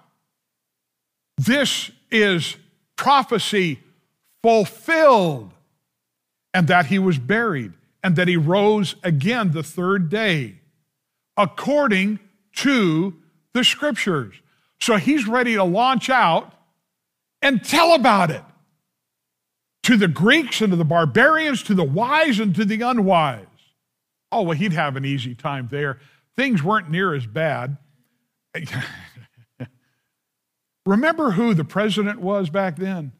This 1.38 1.90
is 2.10 2.56
prophecy 2.96 3.80
fulfilled, 4.42 5.52
and 6.52 6.68
that 6.68 6.86
he 6.86 6.98
was 6.98 7.18
buried 7.18 7.72
and 8.02 8.16
that 8.16 8.28
he 8.28 8.36
rose 8.36 8.94
again 9.02 9.52
the 9.52 9.62
third 9.62 10.10
day, 10.10 10.56
according 11.38 12.18
to 12.56 13.14
the 13.54 13.64
scriptures. 13.64 14.34
So 14.80 14.96
he's 14.96 15.26
ready 15.26 15.54
to 15.54 15.64
launch 15.64 16.10
out 16.10 16.52
and 17.40 17.64
tell 17.64 17.94
about 17.94 18.30
it 18.30 18.44
to 19.84 19.96
the 19.96 20.08
Greeks 20.08 20.60
and 20.60 20.72
to 20.72 20.76
the 20.76 20.84
barbarians, 20.84 21.62
to 21.64 21.74
the 21.74 21.84
wise 21.84 22.40
and 22.40 22.54
to 22.54 22.64
the 22.64 22.82
unwise. 22.82 23.46
Oh, 24.32 24.42
well, 24.42 24.56
he'd 24.56 24.72
have 24.72 24.96
an 24.96 25.04
easy 25.04 25.34
time 25.34 25.68
there. 25.70 26.00
Things 26.36 26.62
weren't 26.62 26.90
near 26.90 27.14
as 27.14 27.26
bad. 27.26 27.76
Remember 30.86 31.30
who 31.30 31.54
the 31.54 31.64
president 31.64 32.20
was 32.20 32.50
back 32.50 32.76
then? 32.76 33.12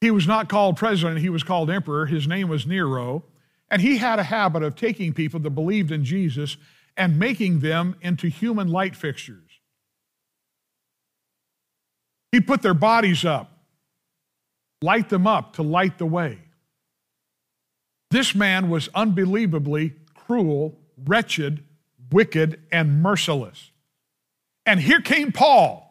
He 0.00 0.10
was 0.10 0.26
not 0.26 0.48
called 0.48 0.76
president, 0.76 1.20
he 1.20 1.28
was 1.28 1.44
called 1.44 1.70
emperor. 1.70 2.06
His 2.06 2.26
name 2.26 2.48
was 2.48 2.66
Nero. 2.66 3.24
And 3.70 3.80
he 3.80 3.98
had 3.98 4.18
a 4.18 4.24
habit 4.24 4.62
of 4.62 4.76
taking 4.76 5.12
people 5.12 5.40
that 5.40 5.50
believed 5.50 5.90
in 5.90 6.04
Jesus 6.04 6.56
and 6.96 7.18
making 7.18 7.60
them 7.60 7.96
into 8.00 8.28
human 8.28 8.68
light 8.68 8.94
fixtures. 8.94 9.48
He 12.32 12.40
put 12.40 12.62
their 12.62 12.74
bodies 12.74 13.24
up, 13.24 13.51
light 14.82 15.08
them 15.08 15.26
up 15.26 15.54
to 15.54 15.62
light 15.62 15.98
the 15.98 16.06
way. 16.06 16.38
This 18.10 18.34
man 18.34 18.68
was 18.68 18.88
unbelievably 18.94 19.94
cruel, 20.14 20.78
wretched, 21.04 21.64
wicked, 22.10 22.60
and 22.70 23.02
merciless. 23.02 23.70
And 24.66 24.80
here 24.80 25.00
came 25.00 25.32
Paul. 25.32 25.88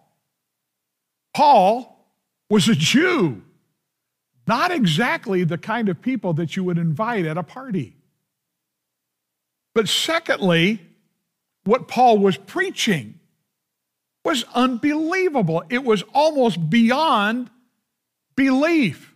Paul 1.34 2.06
was 2.50 2.70
a 2.70 2.76
Jew. 2.76 3.42
Not 4.48 4.72
exactly 4.72 5.44
the 5.44 5.58
kind 5.58 5.90
of 5.90 6.02
people 6.02 6.34
that 6.34 6.56
you 6.56 6.64
would 6.64 6.78
invite 6.78 7.26
at 7.26 7.38
a 7.38 7.44
party. 7.44 7.96
But 9.74 9.88
secondly, 9.88 10.82
what 11.64 11.88
Paul 11.88 12.18
was 12.18 12.38
preaching 12.38 13.20
was 14.26 14.44
unbelievable. 14.54 15.64
It 15.70 15.84
was 15.84 16.04
almost 16.14 16.70
beyond 16.70 17.50
belief. 18.42 19.14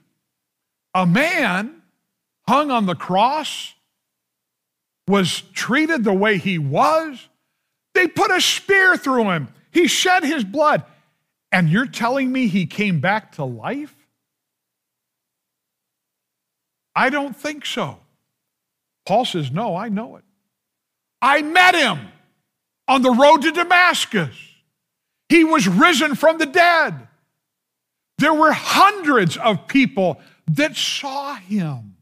A 0.94 1.06
man 1.06 1.82
hung 2.48 2.70
on 2.70 2.86
the 2.86 2.96
cross 2.96 3.74
was 5.08 5.42
treated 5.54 6.04
the 6.04 6.14
way 6.14 6.38
he 6.38 6.60
was. 6.60 7.28
They 7.96 8.08
put 8.08 8.30
a 8.30 8.40
spear 8.40 8.98
through 8.98 9.32
him. 9.32 9.48
He 9.72 9.88
shed 9.88 10.24
his 10.24 10.44
blood. 10.44 10.84
And 11.52 11.70
you're 11.70 11.88
telling 11.88 12.32
me 12.32 12.48
he 12.48 12.66
came 12.66 13.00
back 13.00 13.34
to 13.34 13.46
life? 13.46 13.96
I 16.96 17.10
don't 17.10 17.36
think 17.36 17.66
so. 17.66 18.00
Paul 19.06 19.26
says, 19.26 19.52
No, 19.52 19.76
I 19.76 19.90
know 19.90 20.18
it. 20.18 20.24
I 21.22 21.42
met 21.42 21.76
him 21.76 22.00
on 22.88 23.02
the 23.02 23.12
road 23.12 23.42
to 23.42 23.52
Damascus. 23.52 24.36
He 25.30 25.44
was 25.44 25.68
risen 25.68 26.16
from 26.16 26.38
the 26.38 26.46
dead. 26.46 27.08
There 28.18 28.34
were 28.34 28.52
hundreds 28.52 29.38
of 29.38 29.68
people 29.68 30.22
that 30.48 30.76
saw 30.76 31.36
him. 31.36 31.98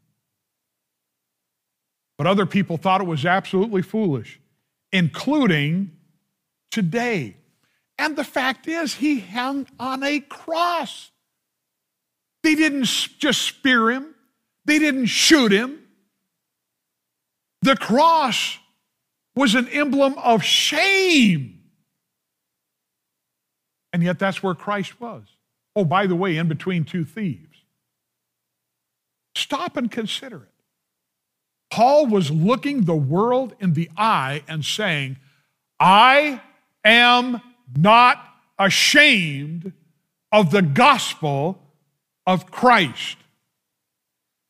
But 2.17 2.28
other 2.28 2.45
people 2.45 2.78
thought 2.78 3.02
it 3.02 3.08
was 3.08 3.26
absolutely 3.26 3.82
foolish, 3.82 4.39
including 4.91 5.91
today. 6.71 7.38
And 7.97 8.15
the 8.15 8.23
fact 8.23 8.67
is, 8.67 8.95
he 8.95 9.19
hung 9.19 9.67
on 9.80 10.04
a 10.04 10.19
cross. 10.19 11.12
They 12.43 12.56
didn't 12.56 12.86
just 12.86 13.41
spear 13.41 13.89
him, 13.89 14.13
they 14.65 14.80
didn't 14.80 15.08
shoot 15.08 15.52
him. 15.52 15.80
The 17.62 17.78
cross 17.78 18.58
was 19.36 19.56
an 19.56 19.69
emblem 19.69 20.15
of 20.17 20.43
shame. 20.43 21.62
And 23.93 24.04
yet 24.04 24.19
that's 24.19 24.43
where 24.43 24.54
Christ 24.54 24.99
was. 24.99 25.23
Oh, 25.75 25.86
by 25.86 26.07
the 26.07 26.15
way, 26.15 26.38
in 26.38 26.47
between 26.47 26.86
two 26.86 27.03
thieves. 27.03 27.57
Stop 29.36 29.77
and 29.77 29.89
consider 29.89 30.38
it. 30.38 30.49
Paul 31.71 32.05
was 32.05 32.29
looking 32.29 32.81
the 32.81 32.95
world 32.95 33.55
in 33.59 33.73
the 33.73 33.89
eye 33.97 34.43
and 34.47 34.63
saying, 34.63 35.17
I 35.79 36.41
am 36.86 37.41
not 37.75 38.23
ashamed 38.59 39.73
of 40.31 40.51
the 40.51 40.62
gospel 40.62 41.59
of 42.27 42.51
Christ. 42.51 43.17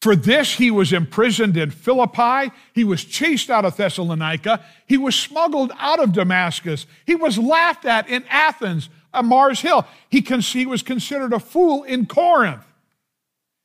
For 0.01 0.17
this, 0.17 0.55
he 0.55 0.69
was 0.69 0.91
imprisoned 0.91 1.55
in 1.55 1.71
Philippi. 1.71 2.53
He 2.73 2.83
was 2.83 3.05
chased 3.05 3.49
out 3.49 3.63
of 3.63 3.77
Thessalonica. 3.77 4.61
He 4.85 4.97
was 4.97 5.15
smuggled 5.15 5.71
out 5.79 6.01
of 6.01 6.11
Damascus. 6.11 6.85
He 7.05 7.15
was 7.15 7.37
laughed 7.37 7.85
at 7.85 8.09
in 8.09 8.25
Athens, 8.29 8.89
on 9.13 9.27
Mars 9.27 9.61
Hill. 9.61 9.85
He, 10.09 10.21
he 10.21 10.65
was 10.65 10.81
considered 10.81 11.33
a 11.33 11.39
fool 11.39 11.83
in 11.83 12.05
Corinth. 12.05 12.63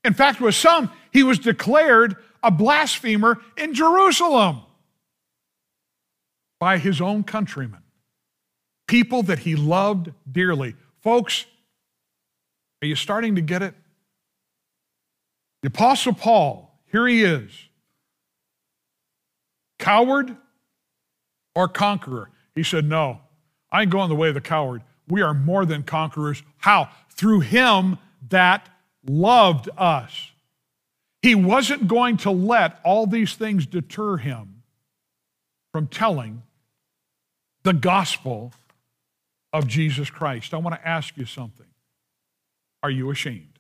In 0.05 0.15
fact, 0.15 0.41
with 0.41 0.55
some, 0.55 0.91
he 1.13 1.23
was 1.23 1.39
declared 1.39 2.17
a 2.43 2.51
blasphemer 2.51 3.41
in 3.57 3.75
Jerusalem 3.75 4.61
by 6.61 6.79
his 6.79 7.01
own 7.01 7.25
countrymen, 7.25 7.83
people 8.87 9.23
that 9.25 9.41
he 9.41 9.57
loved 9.57 10.13
dearly. 10.31 10.75
Folks, 11.01 11.47
are 12.83 12.87
you 12.87 12.95
starting 12.95 13.35
to 13.37 13.41
get 13.41 13.63
it? 13.63 13.75
The 15.63 15.69
Apostle 15.69 16.15
Paul, 16.15 16.79
here 16.91 17.07
he 17.07 17.23
is. 17.25 17.51
Coward 19.79 20.37
or 21.55 21.69
conqueror? 21.69 22.31
He 22.55 22.63
said, 22.63 22.85
No, 22.85 23.21
I 23.71 23.83
ain't 23.83 23.91
going 23.91 24.09
the 24.09 24.17
way 24.17 24.29
of 24.29 24.35
the 24.35 24.41
coward. 24.41 24.83
We 25.09 25.23
are 25.23 25.35
more 25.35 25.65
than 25.65 25.83
conquerors. 25.83 26.43
How? 26.59 26.91
Through 27.11 27.41
him 27.41 27.99
that 28.29 28.69
loved 29.07 29.69
us. 29.77 30.33
He 31.23 31.35
wasn't 31.35 31.89
going 31.89 32.19
to 32.19 32.31
let 32.31 32.79
all 32.85 33.07
these 33.07 33.35
things 33.35 33.67
deter 33.67 34.19
him 34.19 34.63
from 35.73 35.87
telling 35.87 36.43
the 37.63 37.73
gospel 37.73 38.53
of 39.53 39.67
Jesus 39.67 40.11
Christ. 40.11 40.55
I 40.55 40.59
want 40.59 40.77
to 40.77 40.89
ask 40.89 41.17
you 41.17 41.25
something. 41.25 41.67
Are 42.83 42.91
you 42.91 43.11
ashamed? 43.11 43.59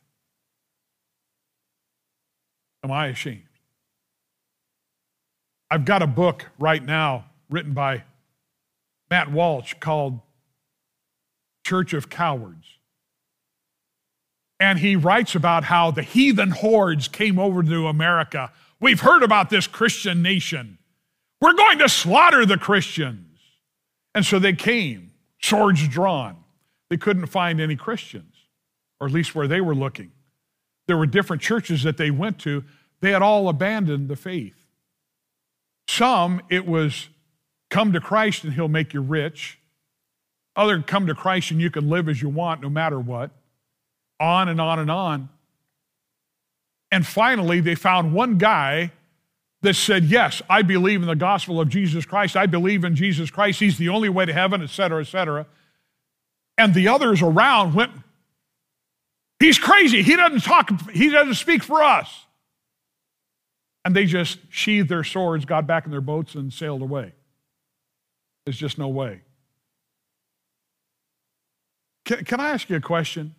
Am 2.84 2.92
I 2.92 3.08
ashamed? 3.08 3.42
I've 5.70 5.84
got 5.84 6.02
a 6.02 6.06
book 6.06 6.46
right 6.58 6.82
now 6.82 7.26
written 7.50 7.72
by 7.72 8.04
Matt 9.10 9.30
Walsh 9.30 9.74
called 9.80 10.20
Church 11.68 11.92
of 11.92 12.08
Cowards. 12.08 12.78
And 14.58 14.78
he 14.78 14.96
writes 14.96 15.34
about 15.34 15.64
how 15.64 15.90
the 15.90 16.02
heathen 16.02 16.50
hordes 16.50 17.08
came 17.08 17.38
over 17.38 17.62
to 17.62 17.88
America. 17.88 18.50
We've 18.80 19.00
heard 19.00 19.22
about 19.22 19.50
this 19.50 19.66
Christian 19.66 20.22
nation. 20.22 20.78
We're 21.42 21.52
going 21.52 21.78
to 21.80 21.88
slaughter 21.90 22.46
the 22.46 22.56
Christians. 22.56 23.38
And 24.14 24.24
so 24.24 24.38
they 24.38 24.54
came, 24.54 25.10
swords 25.42 25.86
drawn. 25.88 26.38
They 26.88 26.96
couldn't 26.96 27.26
find 27.26 27.60
any 27.60 27.76
Christians, 27.76 28.34
or 28.98 29.06
at 29.06 29.12
least 29.12 29.34
where 29.34 29.46
they 29.46 29.60
were 29.60 29.74
looking. 29.74 30.10
There 30.86 30.96
were 30.96 31.04
different 31.04 31.42
churches 31.42 31.82
that 31.82 31.98
they 31.98 32.10
went 32.10 32.38
to. 32.40 32.64
They 33.02 33.10
had 33.10 33.20
all 33.20 33.50
abandoned 33.50 34.08
the 34.08 34.16
faith. 34.16 34.56
Some, 35.86 36.40
it 36.48 36.66
was 36.66 37.10
come 37.68 37.92
to 37.92 38.00
Christ 38.00 38.44
and 38.44 38.54
he'll 38.54 38.68
make 38.68 38.94
you 38.94 39.02
rich. 39.02 39.58
Other, 40.58 40.82
come 40.82 41.06
to 41.06 41.14
Christ 41.14 41.52
and 41.52 41.60
you 41.60 41.70
can 41.70 41.88
live 41.88 42.08
as 42.08 42.20
you 42.20 42.28
want 42.28 42.60
no 42.60 42.68
matter 42.68 42.98
what. 42.98 43.30
On 44.18 44.48
and 44.48 44.60
on 44.60 44.80
and 44.80 44.90
on. 44.90 45.28
And 46.90 47.06
finally, 47.06 47.60
they 47.60 47.76
found 47.76 48.12
one 48.12 48.38
guy 48.38 48.90
that 49.62 49.74
said, 49.74 50.04
Yes, 50.04 50.42
I 50.50 50.62
believe 50.62 51.00
in 51.00 51.06
the 51.06 51.14
gospel 51.14 51.60
of 51.60 51.68
Jesus 51.68 52.04
Christ. 52.04 52.36
I 52.36 52.46
believe 52.46 52.82
in 52.82 52.96
Jesus 52.96 53.30
Christ. 53.30 53.60
He's 53.60 53.78
the 53.78 53.88
only 53.88 54.08
way 54.08 54.26
to 54.26 54.32
heaven, 54.32 54.60
et 54.60 54.70
cetera, 54.70 55.00
et 55.00 55.06
cetera. 55.06 55.46
And 56.56 56.74
the 56.74 56.88
others 56.88 57.22
around 57.22 57.74
went, 57.74 57.92
He's 59.38 59.60
crazy. 59.60 60.02
He 60.02 60.16
doesn't 60.16 60.42
talk, 60.42 60.90
he 60.90 61.10
doesn't 61.10 61.34
speak 61.34 61.62
for 61.62 61.84
us. 61.84 62.24
And 63.84 63.94
they 63.94 64.06
just 64.06 64.38
sheathed 64.50 64.88
their 64.88 65.04
swords, 65.04 65.44
got 65.44 65.68
back 65.68 65.84
in 65.84 65.92
their 65.92 66.00
boats, 66.00 66.34
and 66.34 66.52
sailed 66.52 66.82
away. 66.82 67.12
There's 68.44 68.56
just 68.56 68.76
no 68.76 68.88
way. 68.88 69.20
Can, 72.08 72.24
can 72.24 72.40
I 72.40 72.48
ask 72.48 72.70
you 72.70 72.76
a 72.76 72.80
question? 72.80 73.34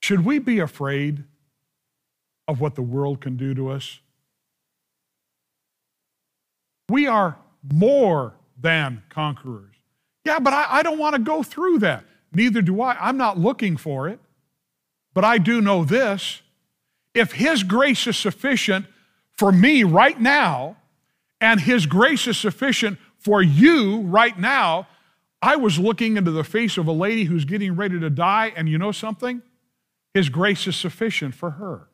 Should 0.00 0.24
we 0.24 0.38
be 0.38 0.60
afraid 0.60 1.24
of 2.46 2.60
what 2.60 2.76
the 2.76 2.82
world 2.82 3.20
can 3.20 3.36
do 3.36 3.52
to 3.52 3.68
us? 3.68 3.98
We 6.88 7.08
are 7.08 7.36
more 7.72 8.34
than 8.60 9.02
conquerors. 9.08 9.74
Yeah, 10.24 10.38
but 10.38 10.52
I, 10.52 10.66
I 10.70 10.82
don't 10.84 11.00
want 11.00 11.16
to 11.16 11.20
go 11.20 11.42
through 11.42 11.80
that. 11.80 12.04
Neither 12.32 12.62
do 12.62 12.80
I. 12.80 12.96
I'm 13.00 13.16
not 13.16 13.38
looking 13.38 13.76
for 13.76 14.08
it. 14.08 14.20
But 15.14 15.24
I 15.24 15.38
do 15.38 15.60
know 15.60 15.84
this 15.84 16.42
if 17.12 17.32
His 17.32 17.64
grace 17.64 18.06
is 18.06 18.16
sufficient 18.16 18.86
for 19.32 19.50
me 19.50 19.82
right 19.82 20.20
now, 20.20 20.76
and 21.40 21.60
His 21.60 21.86
grace 21.86 22.28
is 22.28 22.38
sufficient 22.38 23.00
for 23.18 23.42
you 23.42 24.02
right 24.02 24.38
now. 24.38 24.86
I 25.42 25.56
was 25.56 25.78
looking 25.78 26.16
into 26.16 26.30
the 26.30 26.44
face 26.44 26.78
of 26.78 26.86
a 26.86 26.92
lady 26.92 27.24
who's 27.24 27.44
getting 27.44 27.74
ready 27.74 27.98
to 27.98 28.08
die, 28.08 28.52
and 28.56 28.68
you 28.68 28.78
know 28.78 28.92
something? 28.92 29.42
His 30.14 30.28
grace 30.28 30.68
is 30.68 30.76
sufficient 30.76 31.34
for 31.34 31.50
her. 31.50 31.88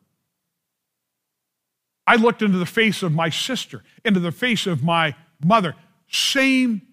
I 2.05 2.15
looked 2.15 2.43
into 2.43 2.59
the 2.59 2.65
face 2.65 3.01
of 3.01 3.11
my 3.11 3.29
sister, 3.29 3.83
into 4.05 4.19
the 4.19 4.31
face 4.31 4.67
of 4.67 4.83
my 4.83 5.15
mother. 5.43 5.75
Same 6.09 6.83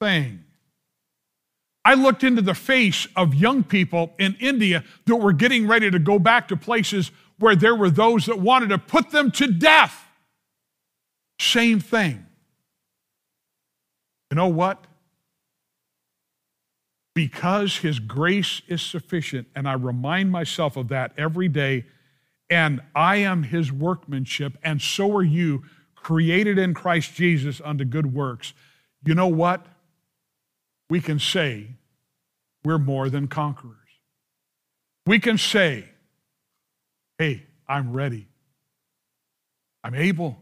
thing. 0.00 0.44
I 1.84 1.94
looked 1.94 2.24
into 2.24 2.42
the 2.42 2.54
face 2.54 3.06
of 3.16 3.34
young 3.34 3.64
people 3.64 4.14
in 4.18 4.36
India 4.40 4.84
that 5.06 5.16
were 5.16 5.32
getting 5.32 5.66
ready 5.66 5.90
to 5.90 5.98
go 5.98 6.18
back 6.18 6.48
to 6.48 6.56
places 6.56 7.10
where 7.38 7.56
there 7.56 7.74
were 7.74 7.90
those 7.90 8.26
that 8.26 8.38
wanted 8.38 8.68
to 8.68 8.78
put 8.78 9.10
them 9.10 9.30
to 9.32 9.46
death. 9.46 10.06
Same 11.38 11.80
thing. 11.80 12.26
You 14.30 14.36
know 14.36 14.48
what? 14.48 14.86
Because 17.20 17.76
His 17.76 17.98
grace 17.98 18.62
is 18.66 18.80
sufficient, 18.80 19.46
and 19.54 19.68
I 19.68 19.74
remind 19.74 20.32
myself 20.32 20.78
of 20.78 20.88
that 20.88 21.12
every 21.18 21.48
day, 21.48 21.84
and 22.48 22.80
I 22.94 23.16
am 23.16 23.42
His 23.42 23.70
workmanship, 23.70 24.56
and 24.62 24.80
so 24.80 25.14
are 25.14 25.22
you, 25.22 25.62
created 25.94 26.56
in 26.56 26.72
Christ 26.72 27.12
Jesus 27.12 27.60
unto 27.62 27.84
good 27.84 28.14
works. 28.14 28.54
You 29.04 29.14
know 29.14 29.26
what? 29.26 29.66
We 30.88 31.02
can 31.02 31.18
say 31.18 31.66
we're 32.64 32.78
more 32.78 33.10
than 33.10 33.28
conquerors. 33.28 33.76
We 35.04 35.18
can 35.18 35.36
say, 35.36 35.90
hey, 37.18 37.42
I'm 37.68 37.92
ready. 37.92 38.28
I'm 39.84 39.94
able 39.94 40.38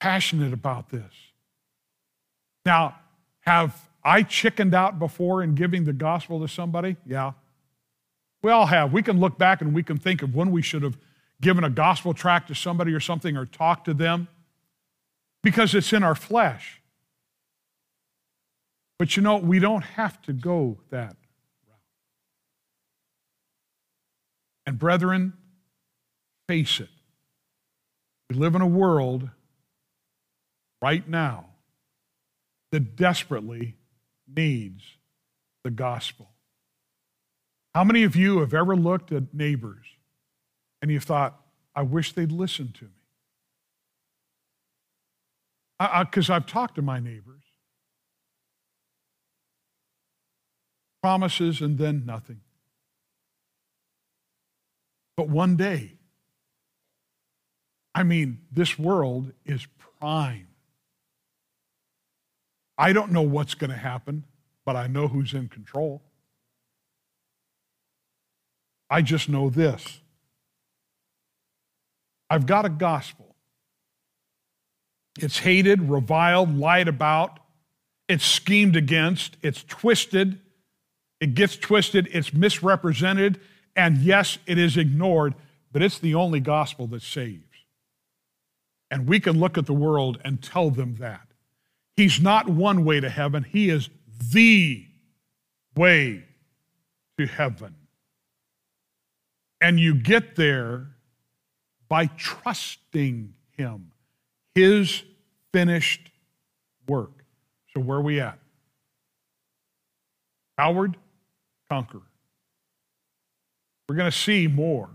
passionate 0.00 0.52
about 0.52 0.88
this. 0.88 1.12
Now, 2.66 2.96
have 3.42 3.87
I 4.04 4.22
chickened 4.22 4.74
out 4.74 4.98
before 4.98 5.42
in 5.42 5.54
giving 5.54 5.84
the 5.84 5.92
gospel 5.92 6.40
to 6.40 6.48
somebody? 6.48 6.96
Yeah. 7.04 7.32
We 8.42 8.50
all 8.50 8.66
have. 8.66 8.92
We 8.92 9.02
can 9.02 9.18
look 9.18 9.38
back 9.38 9.60
and 9.60 9.74
we 9.74 9.82
can 9.82 9.98
think 9.98 10.22
of 10.22 10.34
when 10.34 10.50
we 10.50 10.62
should 10.62 10.82
have 10.82 10.96
given 11.40 11.64
a 11.64 11.70
gospel 11.70 12.14
tract 12.14 12.48
to 12.48 12.54
somebody 12.54 12.92
or 12.92 13.00
something 13.00 13.36
or 13.36 13.46
talked 13.46 13.84
to 13.86 13.94
them 13.94 14.28
because 15.42 15.74
it's 15.74 15.92
in 15.92 16.02
our 16.02 16.14
flesh. 16.14 16.80
But 18.98 19.16
you 19.16 19.22
know, 19.22 19.36
we 19.36 19.58
don't 19.58 19.82
have 19.82 20.20
to 20.22 20.32
go 20.32 20.78
that 20.90 21.16
route. 21.66 21.78
And 24.66 24.78
brethren, 24.78 25.34
face 26.48 26.80
it. 26.80 26.88
We 28.28 28.36
live 28.36 28.54
in 28.54 28.60
a 28.60 28.66
world 28.66 29.30
right 30.82 31.08
now 31.08 31.46
that 32.72 32.96
desperately 32.96 33.74
needs 34.34 34.82
the 35.64 35.70
gospel. 35.70 36.30
How 37.74 37.84
many 37.84 38.02
of 38.02 38.16
you 38.16 38.40
have 38.40 38.54
ever 38.54 38.74
looked 38.74 39.12
at 39.12 39.34
neighbors 39.34 39.86
and 40.82 40.90
you've 40.90 41.04
thought, 41.04 41.40
I 41.74 41.82
wish 41.82 42.12
they'd 42.12 42.32
listen 42.32 42.72
to 42.72 42.84
me? 42.84 42.90
Because 46.00 46.28
I've 46.28 46.46
talked 46.46 46.74
to 46.74 46.82
my 46.82 46.98
neighbors. 46.98 47.44
Promises 51.02 51.60
and 51.60 51.78
then 51.78 52.04
nothing. 52.04 52.40
But 55.16 55.28
one 55.28 55.56
day, 55.56 55.92
I 57.94 58.02
mean, 58.02 58.40
this 58.50 58.78
world 58.78 59.32
is 59.46 59.66
prime 60.00 60.47
I 62.78 62.92
don't 62.92 63.10
know 63.10 63.22
what's 63.22 63.54
going 63.54 63.70
to 63.70 63.76
happen, 63.76 64.24
but 64.64 64.76
I 64.76 64.86
know 64.86 65.08
who's 65.08 65.34
in 65.34 65.48
control. 65.48 66.02
I 68.88 69.02
just 69.02 69.28
know 69.28 69.50
this 69.50 70.00
I've 72.30 72.46
got 72.46 72.64
a 72.64 72.70
gospel. 72.70 73.34
It's 75.18 75.38
hated, 75.38 75.90
reviled, 75.90 76.56
lied 76.56 76.86
about, 76.86 77.40
it's 78.08 78.24
schemed 78.24 78.76
against, 78.76 79.36
it's 79.42 79.64
twisted, 79.64 80.38
it 81.20 81.34
gets 81.34 81.56
twisted, 81.56 82.08
it's 82.12 82.32
misrepresented, 82.32 83.40
and 83.74 83.98
yes, 83.98 84.38
it 84.46 84.58
is 84.58 84.76
ignored, 84.76 85.34
but 85.72 85.82
it's 85.82 85.98
the 85.98 86.14
only 86.14 86.38
gospel 86.38 86.86
that 86.88 87.02
saves. 87.02 87.42
And 88.90 89.08
we 89.08 89.18
can 89.18 89.38
look 89.40 89.58
at 89.58 89.66
the 89.66 89.74
world 89.74 90.20
and 90.24 90.40
tell 90.40 90.70
them 90.70 90.96
that. 91.00 91.27
He's 91.98 92.20
not 92.20 92.48
one 92.48 92.84
way 92.84 93.00
to 93.00 93.10
heaven, 93.10 93.42
He 93.42 93.70
is 93.70 93.90
the 94.30 94.86
way 95.74 96.22
to 97.18 97.26
heaven. 97.26 97.74
And 99.60 99.80
you 99.80 99.96
get 99.96 100.36
there 100.36 100.86
by 101.88 102.06
trusting 102.06 103.34
Him, 103.56 103.90
His 104.54 105.02
finished 105.52 106.12
work. 106.86 107.24
So, 107.74 107.80
where 107.80 107.98
are 107.98 108.02
we 108.02 108.20
at? 108.20 108.38
Coward, 110.56 110.96
conquer. 111.68 112.02
We're 113.88 113.96
going 113.96 114.10
to 114.10 114.16
see 114.16 114.46
more 114.46 114.88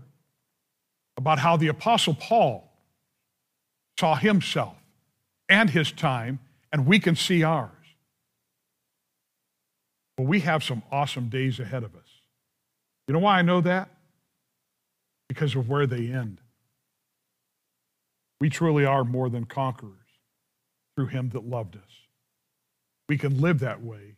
about 1.18 1.38
how 1.38 1.58
the 1.58 1.68
Apostle 1.68 2.14
Paul 2.14 2.72
saw 4.00 4.14
himself 4.14 4.76
and 5.50 5.68
his 5.68 5.92
time, 5.92 6.38
and 6.74 6.86
we 6.86 6.98
can 6.98 7.14
see 7.14 7.44
ours. 7.44 7.70
But 10.16 10.24
we 10.24 10.40
have 10.40 10.64
some 10.64 10.82
awesome 10.90 11.28
days 11.28 11.60
ahead 11.60 11.84
of 11.84 11.94
us. 11.94 12.08
You 13.06 13.14
know 13.14 13.20
why 13.20 13.38
I 13.38 13.42
know 13.42 13.60
that? 13.60 13.90
Because 15.28 15.54
of 15.54 15.68
where 15.68 15.86
they 15.86 16.08
end. 16.08 16.40
We 18.40 18.50
truly 18.50 18.84
are 18.84 19.04
more 19.04 19.30
than 19.30 19.44
conquerors 19.44 19.92
through 20.96 21.06
him 21.06 21.28
that 21.28 21.48
loved 21.48 21.76
us. 21.76 21.82
We 23.08 23.18
can 23.18 23.40
live 23.40 23.60
that 23.60 23.80
way 23.80 24.16